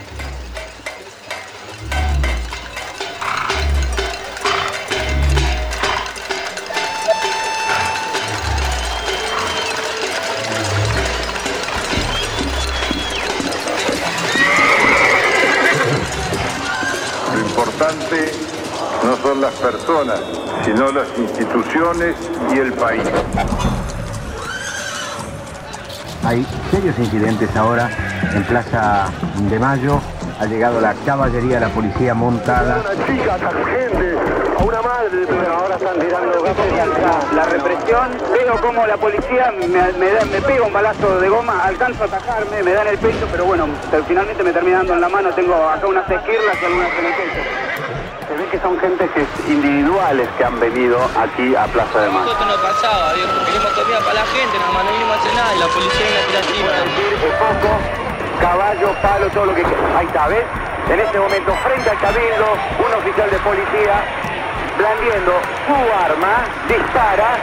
Son 19.21 19.41
las 19.41 19.53
personas, 19.55 20.19
sino 20.65 20.91
las 20.91 21.07
instituciones 21.17 22.15
y 22.53 22.59
el 22.59 22.73
país. 22.73 23.03
Hay 26.25 26.45
serios 26.71 26.97
incidentes 26.99 27.55
ahora 27.55 27.89
en 28.33 28.43
Plaza 28.43 29.07
de 29.49 29.59
Mayo. 29.59 29.99
Ha 30.39 30.45
llegado 30.45 30.79
la 30.79 30.93
caballería, 31.05 31.59
la 31.59 31.67
policía 31.69 32.13
montada. 32.13 32.79
Una 32.81 33.05
chica, 33.05 33.37
gente, 33.65 34.17
a 34.57 34.63
una 34.63 34.81
madre, 34.81 35.25
pero 35.27 35.53
ahora 35.53 35.75
están 35.75 35.99
tirando 35.99 36.41
gases. 36.43 37.35
La 37.35 37.45
represión, 37.45 38.07
veo 38.31 38.61
como 38.61 38.85
la 38.87 38.95
policía 38.97 39.51
me, 39.59 39.67
me, 39.67 39.77
da- 40.13 40.25
me 40.31 40.41
pega 40.41 40.63
un 40.63 40.71
balazo 40.73 41.19
de 41.19 41.27
goma, 41.29 41.63
alcanzo 41.63 42.03
a 42.03 42.07
atajarme, 42.07 42.63
me 42.63 42.71
da 42.71 42.83
en 42.83 42.87
el 42.89 42.97
pecho, 42.99 43.27
pero 43.31 43.45
bueno, 43.45 43.67
te- 43.91 44.01
finalmente 44.03 44.43
me 44.43 44.53
termina 44.53 44.77
dando 44.77 44.93
en 44.93 45.01
la 45.01 45.09
mano, 45.09 45.29
tengo 45.33 45.55
acá 45.55 45.87
unas 45.87 46.09
esquirlas 46.09 46.57
y 46.61 46.65
algunas 46.65 46.91
en 46.99 47.05
el 47.05 47.13
pecho. 47.13 47.68
Ve 48.39 48.47
que 48.47 48.59
son 48.59 48.79
gente 48.79 49.03
que 49.09 49.27
individuales 49.51 50.29
que 50.37 50.45
han 50.45 50.57
venido 50.61 50.95
aquí 51.19 51.53
a 51.55 51.65
Plaza 51.75 51.99
de 51.99 52.07
Mayo. 52.07 52.23
Nosotros 52.23 52.47
no 52.47 52.63
pasaba, 52.63 53.11
viejo. 53.11 53.35
Queremos 53.43 53.71
comida 53.75 53.99
para 53.99 54.13
la 54.13 54.25
gente, 54.31 54.55
no 54.63 54.79
a 54.79 55.15
hacer 55.19 55.33
nada 55.35 55.55
y 55.55 55.59
la 55.59 55.67
policía 55.67 56.07
viene 56.07 56.39
a 56.39 56.47
tirar 56.47 56.87
encima. 56.87 57.19
Es 57.19 57.35
poco, 57.35 57.69
caballo, 58.39 58.95
palo, 59.01 59.27
todo 59.35 59.45
lo 59.47 59.55
que 59.55 59.63
Ahí 59.67 60.07
está, 60.07 60.27
¿ves? 60.29 60.45
En 60.87 60.99
este 61.01 61.19
momento, 61.19 61.51
frente 61.67 61.89
al 61.89 61.99
cabildo, 61.99 62.47
un 62.79 62.91
oficial 62.95 63.29
de 63.29 63.39
policía 63.43 63.95
blandiendo 64.79 65.33
su 65.67 65.75
arma, 65.99 66.33
dispara 66.71 67.35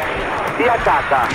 y 0.56 0.64
ataca. 0.64 1.28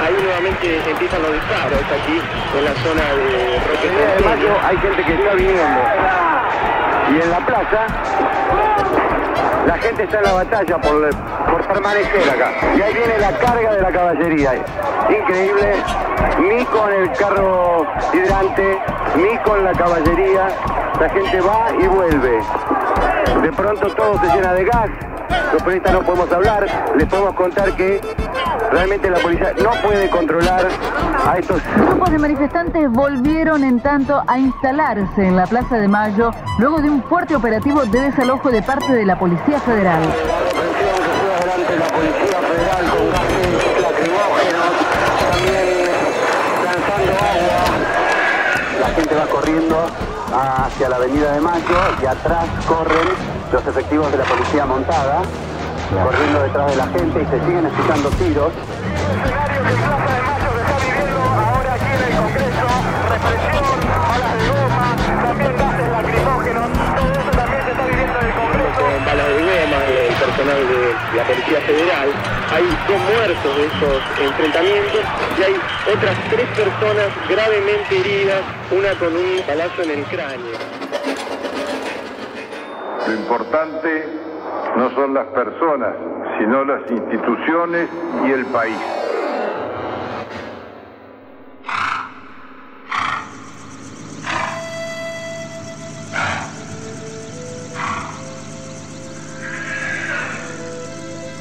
Ahí 0.00 0.16
nuevamente 0.24 0.80
empiezan 0.88 1.20
los 1.20 1.32
disparos 1.34 1.84
aquí 1.92 2.16
en 2.56 2.64
la 2.64 2.74
zona 2.80 3.04
de 3.04 3.60
Roque 3.68 3.88
En 4.16 4.64
hay 4.64 4.76
gente 4.78 5.04
que 5.04 5.12
está 5.12 5.34
viniendo. 5.34 5.80
Y 7.10 7.20
en 7.20 7.30
la 7.30 7.38
plaza, 7.38 7.86
la 9.66 9.78
gente 9.78 10.04
está 10.04 10.18
en 10.18 10.24
la 10.24 10.32
batalla 10.32 10.78
por, 10.78 11.10
por 11.50 11.66
permanecer 11.66 12.30
acá. 12.30 12.50
Y 12.76 12.82
ahí 12.82 12.94
viene 12.94 13.18
la 13.18 13.32
carga 13.38 13.72
de 13.74 13.80
la 13.82 13.92
caballería. 13.92 14.54
Increíble, 15.08 15.74
ni 16.40 16.64
con 16.66 16.92
el 16.92 17.10
carro 17.12 17.86
hidrante, 18.12 18.78
ni 19.16 19.38
con 19.38 19.64
la 19.64 19.72
caballería. 19.72 20.48
La 21.00 21.08
gente 21.10 21.40
va 21.40 21.66
y 21.78 21.86
vuelve. 21.86 22.40
De 23.42 23.52
pronto 23.52 23.88
todo 23.94 24.18
se 24.20 24.26
llena 24.34 24.54
de 24.54 24.64
gas. 24.64 24.90
Los 25.52 25.62
periodistas 25.62 25.92
no 25.92 26.02
podemos 26.02 26.32
hablar. 26.32 26.66
Les 26.96 27.06
podemos 27.08 27.34
contar 27.34 27.72
que 27.76 28.00
realmente 28.70 29.10
la 29.10 29.18
policía 29.18 29.52
no 29.62 29.70
puede 29.82 30.10
controlar 30.10 30.68
a 31.26 31.38
estos 31.38 31.60
Grupos 31.76 32.10
de 32.10 32.18
manifestantes 32.18 32.90
volvieron 32.90 33.62
en 33.64 33.80
tanto 33.80 34.22
a 34.26 34.38
instalarse 34.38 35.26
en 35.26 35.36
la 35.36 35.46
Plaza 35.46 35.76
de 35.76 35.88
Mayo 35.88 36.30
luego 36.58 36.80
de 36.80 36.90
un 36.90 37.02
fuerte 37.04 37.36
operativo 37.36 37.84
de 37.84 38.00
desalojo 38.00 38.50
de 38.50 38.62
parte 38.62 38.92
de 38.92 39.06
la 39.06 39.18
Policía 39.18 39.60
Federal. 39.60 40.02
la 41.78 41.86
Policía 41.86 42.38
Federal 42.40 42.84
con 42.90 43.10
gases 43.10 43.82
lacrimógenos, 43.82 44.72
también 45.30 45.88
lanzando 46.64 47.12
agua. 47.12 47.64
La 48.80 48.88
gente 48.88 49.14
va 49.14 49.26
corriendo 49.26 49.76
hacia 50.32 50.88
la 50.88 50.96
Avenida 50.96 51.32
de 51.32 51.40
Mayo 51.40 51.78
y 52.02 52.06
atrás 52.06 52.46
corren 52.66 53.08
los 53.54 53.66
efectivos 53.68 54.10
de 54.10 54.18
la 54.18 54.24
Policía 54.24 54.66
montada, 54.66 55.22
corriendo 56.02 56.42
detrás 56.42 56.70
de 56.72 56.76
la 56.76 56.86
gente 56.88 57.22
y 57.22 57.26
se 57.26 57.46
siguen 57.46 57.66
escuchando 57.66 58.08
tiros. 58.18 58.52
personal 70.18 70.68
de 70.68 71.16
la 71.16 71.24
Policía 71.24 71.60
Federal. 71.60 72.08
Hay 72.50 72.64
dos 72.88 73.00
muertos 73.14 73.56
de 73.56 73.66
esos 73.66 74.02
enfrentamientos 74.20 75.00
y 75.38 75.42
hay 75.42 75.54
otras 75.94 76.16
tres 76.28 76.48
personas 76.56 77.08
gravemente 77.28 78.00
heridas, 78.00 78.42
una 78.72 78.94
con 78.98 79.14
un 79.14 79.46
balazo 79.46 79.82
en 79.82 79.90
el 79.90 80.04
cráneo. 80.06 80.83
Lo 83.06 83.12
importante 83.12 84.06
no 84.76 84.90
son 84.90 85.12
las 85.12 85.26
personas, 85.26 85.94
sino 86.38 86.64
las 86.64 86.90
instituciones 86.90 87.88
y 88.26 88.30
el 88.30 88.46
país. 88.46 88.78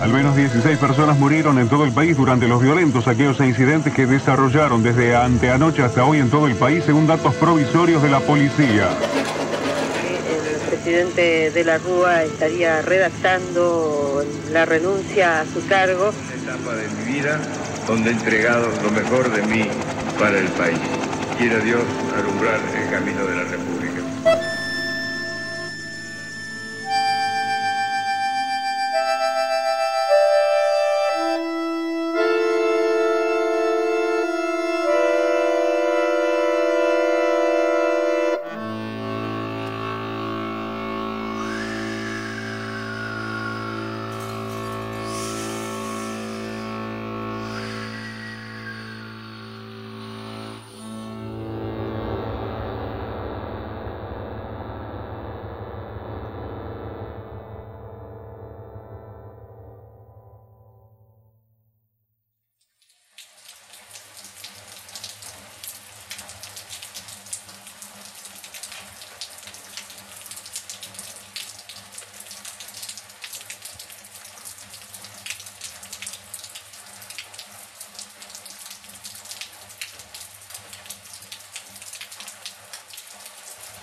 Al 0.01 0.11
menos 0.11 0.36
16 0.36 0.78
personas 0.80 1.18
murieron 1.18 1.57
en 1.59 1.70
todo 1.70 1.86
el 1.86 1.93
país 1.93 2.18
durante 2.18 2.45
los 2.49 2.61
violentos 2.61 3.05
saqueos 3.05 3.39
e 3.39 3.47
incidentes 3.47 3.93
que 3.93 4.05
desarrollaron 4.05 4.84
desde 4.84 5.16
anteanoche 5.16 5.82
hasta 5.82 6.03
hoy 6.03 6.20
en 6.20 6.30
todo 6.30 6.47
el 6.47 6.55
país, 6.55 6.84
según 6.84 7.07
datos 7.07 7.34
provisorios 7.36 8.03
de 8.03 8.09
la 8.09 8.20
policía. 8.20 8.89
Presidente 10.84 11.50
de 11.52 11.64
la 11.64 11.78
Rúa 11.78 12.24
estaría 12.24 12.82
redactando 12.82 14.22
la 14.52 14.66
renuncia 14.66 15.40
a 15.40 15.46
su 15.46 15.66
cargo. 15.66 16.12
etapa 16.36 16.76
de 16.76 16.90
mi 16.90 17.14
vida 17.14 17.40
donde 17.88 18.10
he 18.10 18.14
entregado 18.14 18.68
lo 18.84 18.92
mejor 18.92 19.32
de 19.32 19.44
mí 19.44 19.66
para 20.20 20.38
el 20.38 20.50
país. 20.50 20.78
Quiera 21.38 21.60
Dios 21.60 21.84
alumbrar 22.18 22.60
el 22.76 22.90
camino 22.92 23.26
de 23.26 23.34
la 23.34 23.44
República. 23.44 23.83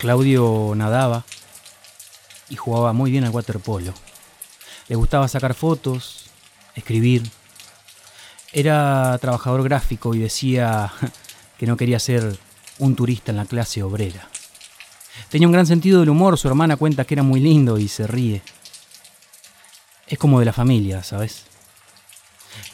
Claudio 0.00 0.72
nadaba 0.74 1.26
y 2.48 2.56
jugaba 2.56 2.94
muy 2.94 3.10
bien 3.10 3.24
al 3.24 3.32
waterpolo. 3.32 3.92
Le 4.88 4.96
gustaba 4.96 5.28
sacar 5.28 5.52
fotos, 5.52 6.30
escribir. 6.74 7.22
Era 8.50 9.18
trabajador 9.20 9.62
gráfico 9.62 10.14
y 10.14 10.20
decía 10.20 10.90
que 11.58 11.66
no 11.66 11.76
quería 11.76 11.98
ser 11.98 12.38
un 12.78 12.96
turista 12.96 13.30
en 13.30 13.36
la 13.36 13.44
clase 13.44 13.82
obrera. 13.82 14.26
Tenía 15.28 15.46
un 15.46 15.52
gran 15.52 15.66
sentido 15.66 16.00
del 16.00 16.08
humor, 16.08 16.38
su 16.38 16.48
hermana 16.48 16.78
cuenta 16.78 17.04
que 17.04 17.12
era 17.12 17.22
muy 17.22 17.40
lindo 17.40 17.76
y 17.76 17.86
se 17.86 18.06
ríe. 18.06 18.40
Es 20.06 20.18
como 20.18 20.40
de 20.40 20.46
la 20.46 20.54
familia, 20.54 21.02
¿sabes? 21.02 21.44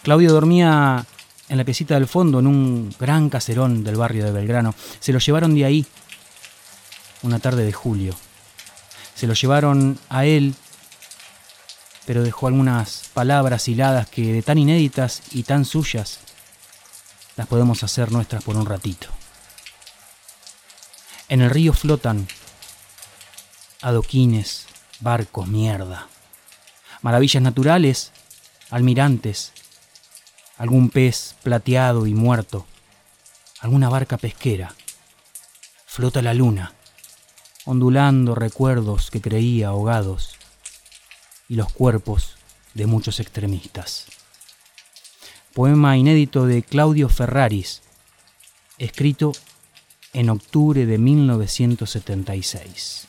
Claudio 0.03 0.33
dormía 0.33 1.05
en 1.49 1.59
la 1.59 1.65
piecita 1.65 1.95
del 1.95 2.07
fondo, 2.07 2.39
en 2.39 2.47
un 2.47 2.95
gran 3.01 3.31
caserón 3.31 3.83
del 3.83 3.97
barrio 3.97 4.25
de 4.25 4.31
Belgrano. 4.31 4.77
Se 5.01 5.13
lo 5.13 5.19
llevaron 5.19 5.57
de 5.57 5.65
ahí 5.65 5.87
una 7.27 7.39
tarde 7.39 7.65
de 7.65 7.73
julio. 7.73 8.15
Se 9.15 9.27
lo 9.27 9.35
llevaron 9.35 9.99
a 10.09 10.25
él, 10.25 10.55
pero 12.07 12.23
dejó 12.23 12.47
algunas 12.47 13.11
palabras 13.13 13.69
hiladas 13.69 14.09
que 14.09 14.33
de 14.33 14.43
tan 14.43 14.59
inéditas 14.59 15.23
y 15.33 15.43
tan 15.43 15.65
suyas 15.65 16.21
las 17.37 17.47
podemos 17.47 17.83
hacer 17.83 18.13
nuestras 18.13 18.45
por 18.45 18.57
un 18.57 18.67
ratito. 18.67 19.09
En 21.29 21.41
el 21.41 21.51
río 21.51 21.73
flotan 21.73 22.29
adoquines, 23.83 24.67
barcos, 25.01 25.49
mierda, 25.49 26.09
maravillas 27.03 27.43
naturales, 27.43 28.13
almirantes, 28.71 29.53
algún 30.57 30.91
pez 30.91 31.35
plateado 31.43 32.07
y 32.07 32.15
muerto, 32.15 32.67
alguna 33.61 33.89
barca 33.89 34.17
pesquera. 34.17 34.75
Flota 35.85 36.23
la 36.23 36.35
luna, 36.35 36.76
ondulando 37.67 38.35
recuerdos 38.35 39.11
que 39.11 39.21
creía 39.21 39.69
ahogados 39.69 40.37
y 41.49 41.55
los 41.57 41.71
cuerpos 41.73 42.37
de 42.75 42.87
muchos 42.87 43.21
extremistas. 43.21 44.07
Poema 45.53 45.99
inédito 45.99 46.47
de 46.47 46.63
Claudio 46.63 47.09
Ferraris, 47.09 47.83
escrito 48.79 49.33
en 50.13 50.31
octubre 50.31 50.87
de 50.87 50.99
1976. 50.99 53.09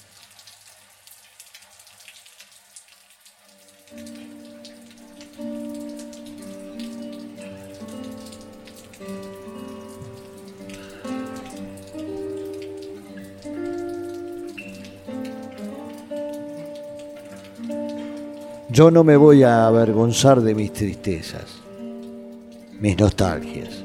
Yo 18.77 18.91
no 18.91 19.03
me 19.03 19.17
voy 19.17 19.41
a 19.41 19.65
avergonzar 19.65 20.39
de 20.39 20.53
mis 20.53 20.71
tristezas, 20.71 21.63
mis 22.79 22.95
nostalgias. 22.95 23.83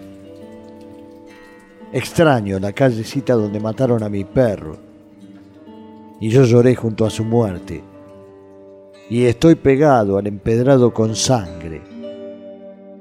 Extraño 1.95 2.59
la 2.59 2.75
callecita 2.75 3.33
donde 3.33 3.59
mataron 3.59 4.03
a 4.03 4.11
mi 4.11 4.25
perro 4.25 4.77
y 6.21 6.29
yo 6.29 6.45
lloré 6.45 6.75
junto 6.75 7.07
a 7.07 7.11
su 7.11 7.25
muerte 7.25 7.83
y 9.09 9.25
estoy 9.25 9.55
pegado 9.55 10.19
al 10.19 10.27
empedrado 10.27 10.93
con 10.93 11.17
sangre 11.17 11.81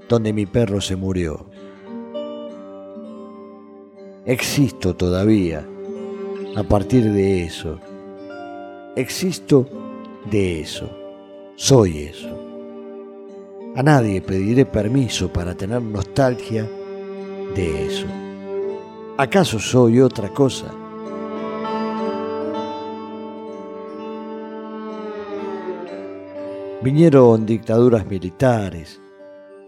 donde 0.08 0.32
mi 0.32 0.46
perro 0.46 0.80
se 0.80 0.96
murió. 0.96 1.46
Existo 4.26 4.96
todavía 4.96 5.68
a 6.56 6.64
partir 6.64 7.12
de 7.12 7.44
eso. 7.44 7.80
Existo 8.96 9.68
de 10.32 10.62
eso. 10.62 11.01
Soy 11.64 12.06
eso. 12.06 12.28
A 13.76 13.84
nadie 13.84 14.20
pediré 14.20 14.66
permiso 14.66 15.32
para 15.32 15.54
tener 15.54 15.80
nostalgia 15.80 16.68
de 17.54 17.86
eso. 17.86 18.08
¿Acaso 19.16 19.60
soy 19.60 20.02
otra 20.02 20.30
cosa? 20.30 20.74
Vinieron 26.82 27.46
dictaduras 27.46 28.08
militares, 28.08 29.00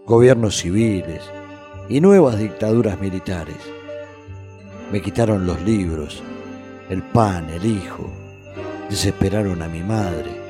gobiernos 0.04 0.56
civiles 0.56 1.22
y 1.88 2.00
nuevas 2.00 2.40
dictaduras 2.40 3.00
militares. 3.00 3.58
Me 4.90 5.00
quitaron 5.00 5.46
los 5.46 5.62
libros, 5.62 6.24
el 6.90 7.04
pan, 7.04 7.48
el 7.50 7.64
hijo, 7.64 8.10
desesperaron 8.90 9.62
a 9.62 9.68
mi 9.68 9.84
madre, 9.84 10.43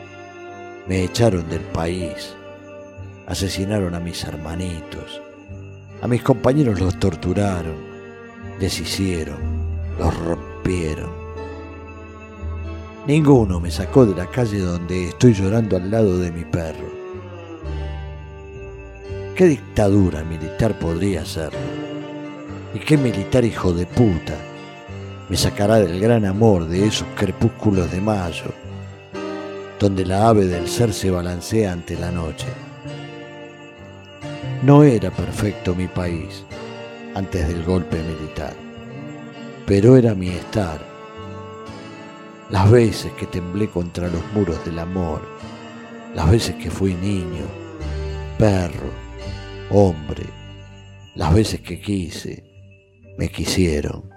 me 0.86 1.02
echaron 1.04 1.48
del 1.48 1.62
país, 1.62 2.34
asesinaron 3.26 3.94
a 3.94 4.00
mis 4.00 4.22
hermanitos, 4.24 5.22
a 6.02 6.08
mis 6.08 6.22
compañeros 6.22 6.78
los 6.78 6.98
torturaron, 6.98 7.76
deshicieron, 8.60 9.38
los 9.98 10.14
rompieron. 10.18 11.10
Ninguno 13.06 13.60
me 13.60 13.70
sacó 13.70 14.04
de 14.04 14.14
la 14.14 14.30
calle 14.30 14.58
donde 14.58 15.08
estoy 15.08 15.32
llorando 15.32 15.76
al 15.76 15.90
lado 15.90 16.18
de 16.18 16.30
mi 16.30 16.44
perro. 16.44 16.92
¿Qué 19.34 19.46
dictadura 19.46 20.22
militar 20.22 20.78
podría 20.78 21.24
ser? 21.24 21.50
¿Y 22.74 22.78
qué 22.78 22.96
militar 22.96 23.44
hijo 23.44 23.72
de 23.72 23.86
puta 23.86 24.34
me 25.28 25.36
sacará 25.36 25.80
del 25.80 25.98
gran 26.00 26.26
amor 26.26 26.66
de 26.66 26.86
esos 26.86 27.08
crepúsculos 27.16 27.90
de 27.90 28.00
mayo, 28.00 28.52
donde 29.78 30.06
la 30.06 30.28
ave 30.28 30.46
del 30.46 30.68
ser 30.68 30.92
se 30.92 31.10
balancea 31.10 31.72
ante 31.72 31.98
la 31.98 32.10
noche? 32.10 32.46
No 34.62 34.82
era 34.82 35.10
perfecto 35.10 35.74
mi 35.74 35.88
país 35.88 36.44
antes 37.14 37.46
del 37.48 37.62
golpe 37.64 38.02
militar, 38.02 38.54
pero 39.66 39.96
era 39.96 40.14
mi 40.14 40.28
estar 40.28 40.94
las 42.50 42.70
veces 42.70 43.12
que 43.12 43.26
temblé 43.26 43.68
contra 43.68 44.08
los 44.08 44.22
muros 44.32 44.64
del 44.64 44.78
amor, 44.78 45.22
las 46.14 46.30
veces 46.30 46.54
que 46.56 46.70
fui 46.70 46.94
niño, 46.94 47.44
perro, 48.38 48.90
hombre, 49.70 50.24
las 51.14 51.34
veces 51.34 51.60
que 51.60 51.80
quise, 51.80 52.44
me 53.18 53.28
quisieron. 53.28 54.13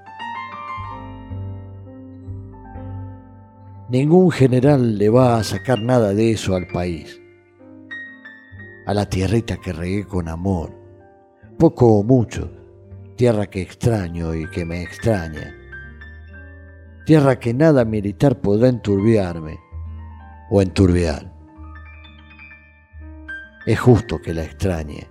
Ningún 3.89 4.31
general 4.31 4.97
le 4.97 5.09
va 5.09 5.37
a 5.37 5.43
sacar 5.45 5.81
nada 5.81 6.13
de 6.13 6.31
eso 6.31 6.55
al 6.55 6.67
país. 6.67 7.21
a 8.85 8.93
la 8.93 9.05
tierrita 9.05 9.57
que 9.57 9.73
regué 9.73 10.05
con 10.05 10.29
amor, 10.29 10.71
poco 11.57 11.97
o 11.97 12.03
mucho, 12.03 12.49
tierra 13.17 13.47
que 13.47 13.61
extraño 13.61 14.33
y 14.33 14.49
que 14.49 14.63
me 14.63 14.81
extraña, 14.81 15.53
tierra 17.05 17.37
que 17.37 17.53
nada 17.53 17.83
militar 17.83 18.39
podrá 18.39 18.69
enturbiarme 18.69 19.59
o 20.49 20.61
enturbiar. 20.61 21.33
Es 23.65 23.77
justo 23.77 24.21
que 24.21 24.33
la 24.33 24.43
extrañe, 24.43 25.09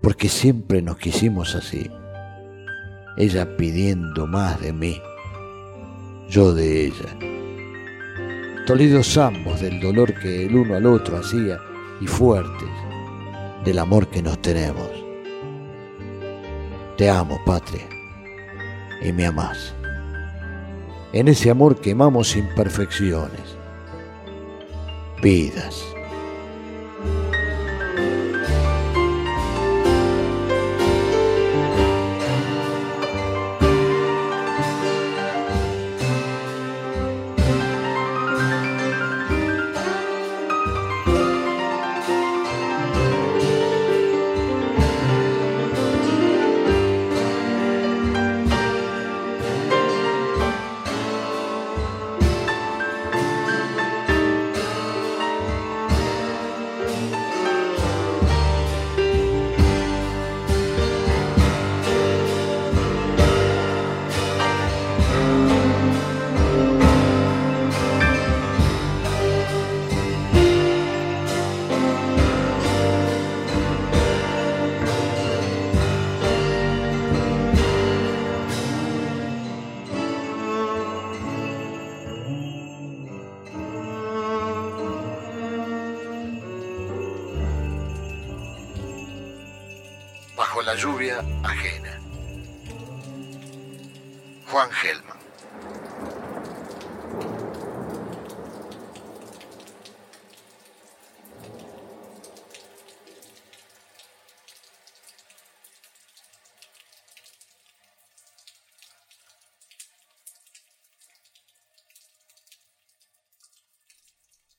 porque 0.00 0.28
siempre 0.28 0.82
nos 0.82 0.98
quisimos 0.98 1.56
así, 1.56 1.90
ella 3.16 3.56
pidiendo 3.56 4.28
más 4.28 4.60
de 4.60 4.72
mí, 4.72 5.02
yo 6.28 6.54
de 6.54 6.86
ella. 6.86 7.25
Dolidos 8.66 9.16
ambos 9.16 9.60
del 9.60 9.78
dolor 9.78 10.12
que 10.18 10.44
el 10.44 10.56
uno 10.56 10.74
al 10.74 10.86
otro 10.86 11.18
hacía 11.18 11.56
y 12.00 12.08
fuertes 12.08 12.68
del 13.64 13.78
amor 13.78 14.08
que 14.08 14.20
nos 14.20 14.42
tenemos. 14.42 14.90
Te 16.96 17.08
amo, 17.08 17.38
patria, 17.46 17.88
y 19.00 19.12
me 19.12 19.24
amas. 19.24 19.72
En 21.12 21.28
ese 21.28 21.48
amor 21.48 21.80
quemamos 21.80 22.36
imperfecciones, 22.36 23.56
vidas. 25.22 25.95
Ajena. 91.42 92.00
Juan 94.46 94.70
Gelman. 94.70 95.16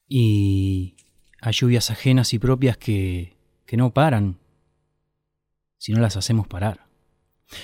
Y 0.09 0.95
hay 1.41 1.53
lluvias 1.53 1.91
ajenas 1.91 2.33
y 2.33 2.39
propias 2.39 2.77
que, 2.77 3.37
que 3.65 3.77
no 3.77 3.93
paran 3.93 4.39
si 5.77 5.93
no 5.93 6.01
las 6.01 6.17
hacemos 6.17 6.47
parar. 6.47 6.87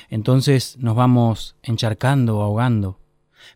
Entonces 0.09 0.77
nos 0.77 0.95
vamos 0.95 1.55
encharcando, 1.61 2.41
ahogando. 2.41 2.99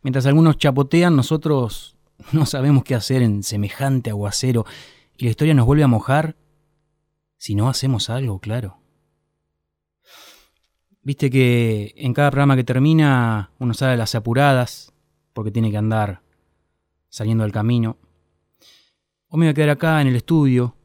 Mientras 0.04 0.26
algunos 0.26 0.58
chapotean, 0.58 1.16
nosotros 1.16 1.98
no 2.32 2.46
sabemos 2.46 2.84
qué 2.84 2.96
hacer 2.96 3.22
en 3.22 3.44
semejante 3.44 4.10
aguacero 4.10 4.66
y 5.18 5.26
la 5.26 5.32
historia 5.32 5.54
nos 5.54 5.66
vuelve 5.66 5.84
a 5.84 5.88
mojar 5.88 6.36
si 7.38 7.56
no 7.56 7.70
hacemos 7.70 8.10
algo, 8.10 8.40
claro. 8.40 8.80
Viste 11.02 11.30
que 11.30 11.94
en 11.96 12.14
cada 12.14 12.32
programa 12.32 12.56
que 12.56 12.64
termina 12.64 13.52
uno 13.60 13.74
sale 13.74 13.94
a 13.94 13.98
las 13.98 14.16
apuradas 14.16 14.94
porque 15.34 15.52
tiene 15.52 15.72
que 15.72 15.78
andar 15.78 16.22
saliendo 17.10 17.44
del 17.44 17.54
camino. 17.54 17.98
O 19.30 19.38
me 19.38 19.46
voy 19.46 19.52
a 19.52 19.54
quedar 19.54 19.70
acá 19.70 20.02
en 20.02 20.08
el 20.08 20.16
estudio. 20.16 20.76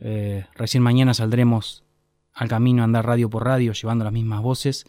Eh, 0.00 0.46
recién 0.54 0.82
mañana 0.82 1.12
saldremos 1.12 1.85
al 2.36 2.48
camino 2.48 2.82
a 2.82 2.84
andar 2.84 3.06
radio 3.06 3.30
por 3.30 3.44
radio 3.44 3.72
llevando 3.72 4.04
las 4.04 4.12
mismas 4.12 4.42
voces. 4.42 4.84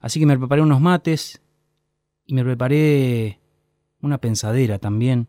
Así 0.00 0.18
que 0.18 0.26
me 0.26 0.36
preparé 0.36 0.60
unos 0.60 0.80
mates 0.80 1.40
y 2.26 2.34
me 2.34 2.44
preparé 2.44 3.38
una 4.02 4.18
pensadera 4.18 4.78
también. 4.78 5.28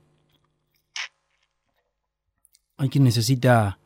Hay 2.77 2.89
quien 2.89 3.03
necesita 3.03 3.77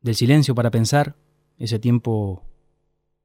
del 0.00 0.14
silencio 0.14 0.54
para 0.54 0.70
pensar, 0.70 1.14
ese 1.58 1.78
tiempo 1.78 2.42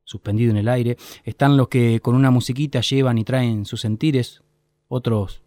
suspendido 0.04 0.52
en 0.52 0.58
el 0.58 0.68
aire. 0.68 0.98
Están 1.24 1.56
los 1.56 1.70
que 1.70 2.02
con 2.02 2.16
una 2.16 2.32
musiquita 2.32 2.82
llevan 2.82 3.18
y 3.18 3.24
traen 3.24 3.66
sus 3.66 3.80
sentires, 3.80 4.44
otros, 4.90 5.42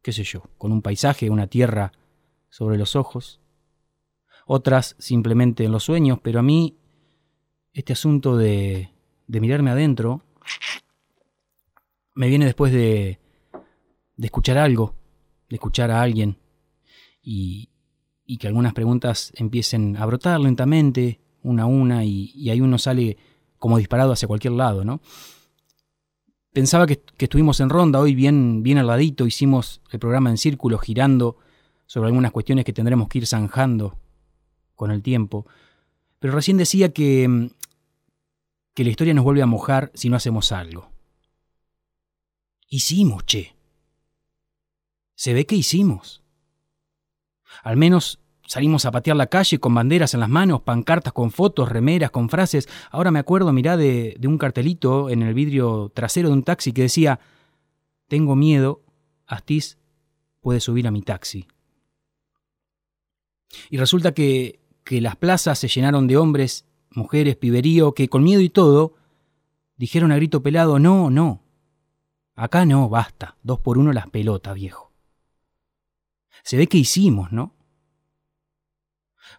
qué 0.00 0.12
sé 0.12 0.22
yo, 0.22 0.44
con 0.58 0.70
un 0.70 0.80
paisaje, 0.80 1.28
una 1.28 1.48
tierra 1.48 1.90
sobre 2.50 2.78
los 2.78 2.94
ojos. 2.94 3.40
Otras 4.46 4.94
simplemente 5.00 5.64
en 5.64 5.72
los 5.72 5.82
sueños, 5.82 6.20
pero 6.22 6.38
a 6.38 6.42
mí 6.42 6.76
este 7.72 7.92
asunto 7.92 8.36
de, 8.36 8.90
de 9.26 9.40
mirarme 9.40 9.70
adentro 9.70 10.22
me 12.14 12.28
viene 12.28 12.44
después 12.44 12.72
de, 12.72 13.18
de 14.16 14.26
escuchar 14.26 14.58
algo, 14.58 14.94
de 15.48 15.56
escuchar 15.56 15.90
a 15.90 16.02
alguien 16.02 16.36
y, 17.22 17.70
y, 18.26 18.36
que 18.36 18.48
algunas 18.48 18.74
preguntas 18.74 19.32
empiecen 19.36 19.96
a 19.96 20.04
brotar 20.06 20.40
lentamente, 20.40 21.20
una 21.42 21.62
a 21.62 21.66
una, 21.66 22.04
y, 22.04 22.32
y, 22.34 22.50
ahí 22.50 22.60
uno 22.60 22.78
sale 22.78 23.16
como 23.58 23.78
disparado 23.78 24.12
hacia 24.12 24.28
cualquier 24.28 24.54
lado, 24.54 24.84
¿no? 24.84 25.00
Pensaba 26.52 26.86
que, 26.86 27.00
que 27.00 27.24
estuvimos 27.24 27.60
en 27.60 27.70
ronda 27.70 28.00
hoy 28.00 28.14
bien, 28.14 28.62
bien 28.62 28.76
al 28.76 28.88
ladito, 28.88 29.26
hicimos 29.26 29.80
el 29.90 29.98
programa 29.98 30.28
en 30.28 30.36
círculo, 30.36 30.76
girando 30.78 31.38
sobre 31.86 32.08
algunas 32.08 32.32
cuestiones 32.32 32.64
que 32.64 32.72
tendremos 32.74 33.08
que 33.08 33.18
ir 33.18 33.26
zanjando 33.26 33.98
con 34.74 34.90
el 34.90 35.02
tiempo. 35.02 35.46
Pero 36.18 36.34
recién 36.34 36.58
decía 36.58 36.92
que 36.92 37.50
que 38.74 38.84
la 38.84 38.90
historia 38.90 39.14
nos 39.14 39.24
vuelve 39.24 39.42
a 39.42 39.46
mojar 39.46 39.90
si 39.94 40.08
no 40.08 40.16
hacemos 40.16 40.52
algo. 40.52 40.90
Hicimos, 42.68 43.26
che. 43.26 43.54
Se 45.14 45.34
ve 45.34 45.46
que 45.46 45.56
hicimos. 45.56 46.22
Al 47.62 47.76
menos 47.76 48.20
salimos 48.46 48.84
a 48.86 48.90
patear 48.90 49.16
la 49.16 49.26
calle 49.26 49.58
con 49.58 49.74
banderas 49.74 50.14
en 50.14 50.20
las 50.20 50.28
manos, 50.28 50.62
pancartas 50.62 51.12
con 51.12 51.30
fotos, 51.30 51.68
remeras, 51.68 52.10
con 52.10 52.28
frases. 52.28 52.68
Ahora 52.90 53.10
me 53.10 53.18
acuerdo, 53.18 53.52
mirá, 53.52 53.76
de, 53.76 54.18
un 54.24 54.38
cartelito 54.38 55.10
en 55.10 55.22
el 55.22 55.34
vidrio 55.34 55.90
trasero 55.94 56.28
de 56.28 56.34
un 56.34 56.42
taxi 56.42 56.72
que 56.72 56.82
decía, 56.82 57.20
tengo 58.08 58.36
miedo, 58.36 58.82
Astiz 59.26 59.78
puede 60.40 60.60
subir 60.60 60.86
a 60.86 60.90
mi 60.90 61.02
taxi. 61.02 61.46
Y 63.68 63.76
resulta 63.76 64.12
que, 64.12 64.60
que 64.82 65.00
las 65.00 65.16
plazas 65.16 65.58
se 65.58 65.68
llenaron 65.68 66.06
de 66.06 66.16
hombres 66.16 66.64
mujeres, 66.94 67.36
piberío, 67.36 67.94
que 67.94 68.08
con 68.08 68.22
miedo 68.22 68.40
y 68.40 68.48
todo, 68.48 68.94
dijeron 69.76 70.12
a 70.12 70.16
grito 70.16 70.42
pelado, 70.42 70.78
no, 70.78 71.10
no, 71.10 71.42
acá 72.34 72.64
no, 72.64 72.88
basta, 72.88 73.36
dos 73.42 73.60
por 73.60 73.78
uno 73.78 73.92
las 73.92 74.08
pelotas, 74.08 74.54
viejo. 74.54 74.92
Se 76.42 76.56
ve 76.56 76.66
que 76.66 76.78
hicimos, 76.78 77.32
¿no? 77.32 77.54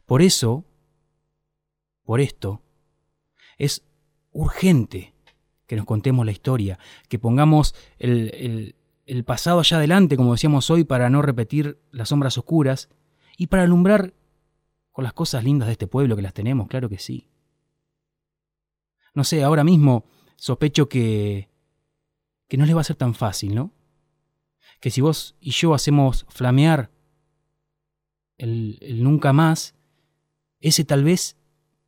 Por 0.05 0.21
eso, 0.21 0.65
por 2.03 2.19
esto, 2.19 2.61
es 3.57 3.83
urgente 4.31 5.13
que 5.67 5.75
nos 5.75 5.85
contemos 5.85 6.25
la 6.25 6.31
historia, 6.31 6.79
que 7.07 7.19
pongamos 7.19 7.75
el, 7.99 8.31
el, 8.33 8.75
el 9.05 9.23
pasado 9.23 9.59
allá 9.59 9.77
adelante, 9.77 10.17
como 10.17 10.33
decíamos 10.33 10.69
hoy, 10.69 10.83
para 10.83 11.09
no 11.09 11.21
repetir 11.21 11.79
las 11.91 12.09
sombras 12.09 12.37
oscuras 12.37 12.89
y 13.37 13.47
para 13.47 13.63
alumbrar 13.63 14.13
con 14.91 15.03
las 15.03 15.13
cosas 15.13 15.43
lindas 15.43 15.67
de 15.67 15.73
este 15.73 15.87
pueblo 15.87 16.15
que 16.15 16.21
las 16.21 16.33
tenemos, 16.33 16.67
claro 16.67 16.89
que 16.89 16.99
sí. 16.99 17.27
No 19.13 19.23
sé, 19.23 19.43
ahora 19.43 19.63
mismo 19.63 20.05
sospecho 20.35 20.89
que... 20.89 21.49
que 22.47 22.57
no 22.57 22.65
les 22.65 22.75
va 22.75 22.81
a 22.81 22.85
ser 22.85 22.95
tan 22.95 23.13
fácil, 23.13 23.55
¿no? 23.55 23.71
Que 24.79 24.89
si 24.89 25.01
vos 25.01 25.35
y 25.39 25.51
yo 25.51 25.73
hacemos 25.73 26.25
flamear 26.29 26.91
el, 28.37 28.79
nunca 29.03 29.33
más, 29.33 29.75
ese 30.59 30.83
tal 30.83 31.03
vez 31.03 31.37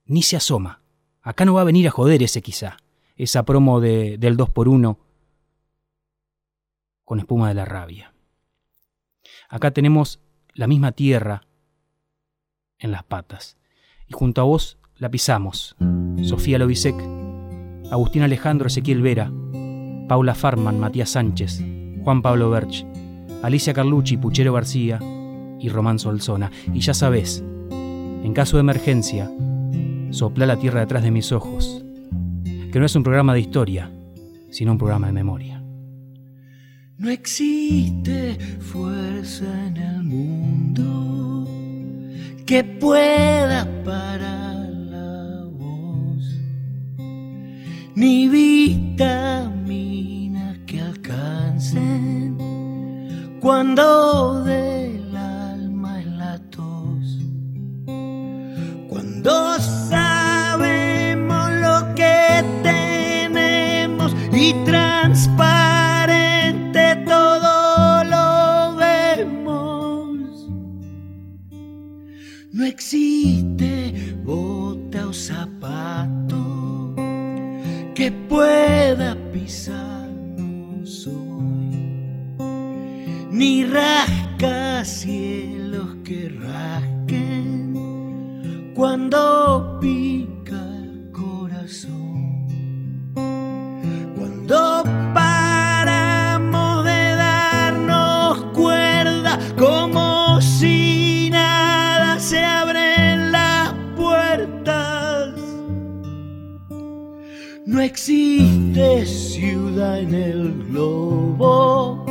ni 0.05 0.21
se 0.21 0.37
asoma. 0.37 0.81
Acá 1.21 1.45
no 1.45 1.53
va 1.53 1.61
a 1.61 1.65
venir 1.65 1.87
a 1.87 1.91
joder 1.91 2.21
ese 2.23 2.41
quizá, 2.41 2.77
esa 3.15 3.43
promo 3.43 3.81
de, 3.81 4.17
del 4.17 4.37
2x1 4.37 4.97
con 7.03 7.19
espuma 7.19 7.47
de 7.47 7.55
la 7.55 7.65
rabia. 7.65 8.13
Acá 9.49 9.71
tenemos 9.71 10.19
la 10.53 10.67
misma 10.67 10.91
tierra 10.91 11.47
en 12.77 12.91
las 12.91 13.03
patas. 13.03 13.57
Y 14.07 14.13
junto 14.13 14.41
a 14.41 14.43
vos 14.43 14.77
la 14.97 15.09
pisamos. 15.09 15.75
Sofía 16.23 16.57
Lovisek, 16.57 16.95
Agustín 17.91 18.21
Alejandro 18.21 18.67
Ezequiel 18.67 19.01
Vera, 19.01 19.31
Paula 20.07 20.35
Farman, 20.35 20.79
Matías 20.79 21.09
Sánchez, 21.09 21.63
Juan 22.03 22.21
Pablo 22.21 22.49
Berch, 22.49 22.85
Alicia 23.43 23.73
Carlucci, 23.73 24.17
Puchero 24.17 24.53
García 24.53 24.99
y 25.59 25.69
Román 25.69 25.99
Solzona. 25.99 26.51
Y 26.73 26.79
ya 26.79 26.93
sabés, 26.93 27.43
en 27.71 28.33
caso 28.33 28.57
de 28.57 28.61
emergencia, 28.61 29.29
sopla 30.11 30.45
la 30.45 30.57
tierra 30.57 30.79
detrás 30.79 31.03
de 31.03 31.11
mis 31.11 31.31
ojos, 31.31 31.83
que 32.71 32.79
no 32.79 32.85
es 32.85 32.95
un 32.95 33.03
programa 33.03 33.33
de 33.33 33.41
historia, 33.41 33.91
sino 34.49 34.71
un 34.71 34.77
programa 34.77 35.07
de 35.07 35.13
memoria. 35.13 35.61
No 36.97 37.09
existe 37.09 38.37
fuerza 38.59 39.67
en 39.67 39.77
el 39.77 40.03
mundo 40.03 41.45
que 42.45 42.63
pueda 42.63 43.67
parar 43.83 44.54
ni 47.95 48.27
vitaminas 48.27 50.57
que 50.67 50.81
alcancen 50.81 52.35
cuando 53.39 54.43
del 54.43 55.15
alma 55.15 56.01
es 56.01 56.07
la 56.07 56.37
tos, 56.49 57.19
cuando 58.89 59.57
sabemos 59.89 61.51
lo 61.61 61.95
que 61.95 62.43
tenemos 62.63 64.13
y 64.33 64.53
transparente 64.65 66.97
todo 67.05 68.03
lo 68.03 68.75
vemos. 68.75 70.49
No 72.51 72.65
existe 72.65 74.17
bota 74.25 75.07
o 75.07 75.13
zapato 75.13 76.54
que 77.95 78.11
pueda 78.11 79.15
pisarnos 79.31 81.07
hoy, 81.07 82.35
ni 83.31 83.63
rascacielos 83.63 85.15
que 86.03 86.27
rasquen 86.27 87.73
cuando 88.75 89.79
existe 107.85 109.05
ciudad 109.05 109.99
en 109.99 110.13
el 110.13 110.63
globo 110.69 112.05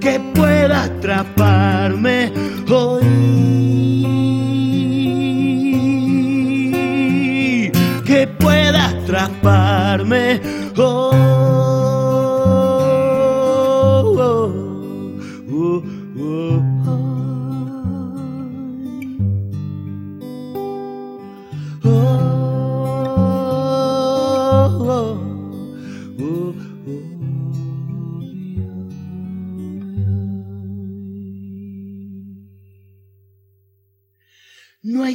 que 0.00 0.18
pueda 0.34 0.84
atraparme 0.84 2.32
hoy. 2.70 3.02
Que 8.06 8.26
pueda 8.26 8.88
atraparme 8.88 10.40
hoy. 10.76 11.27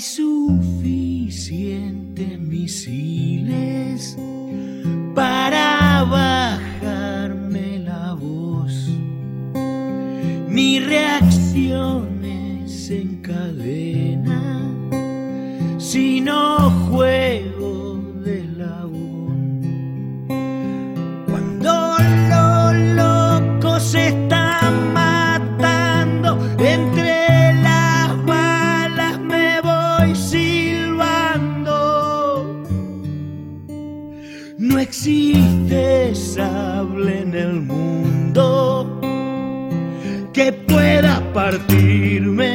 Suficientes 0.03 2.37
misiles 2.37 4.17
para 5.15 6.03
bajarme 6.03 7.79
la 7.79 8.13
voz, 8.13 8.89
ni 10.49 10.79
reacciones 10.79 11.42
existe 34.93 36.13
sable 36.13 37.21
en 37.21 37.33
el 37.33 37.61
mundo 37.61 39.01
que 40.31 40.53
pueda 40.53 41.19
partirme 41.33 42.52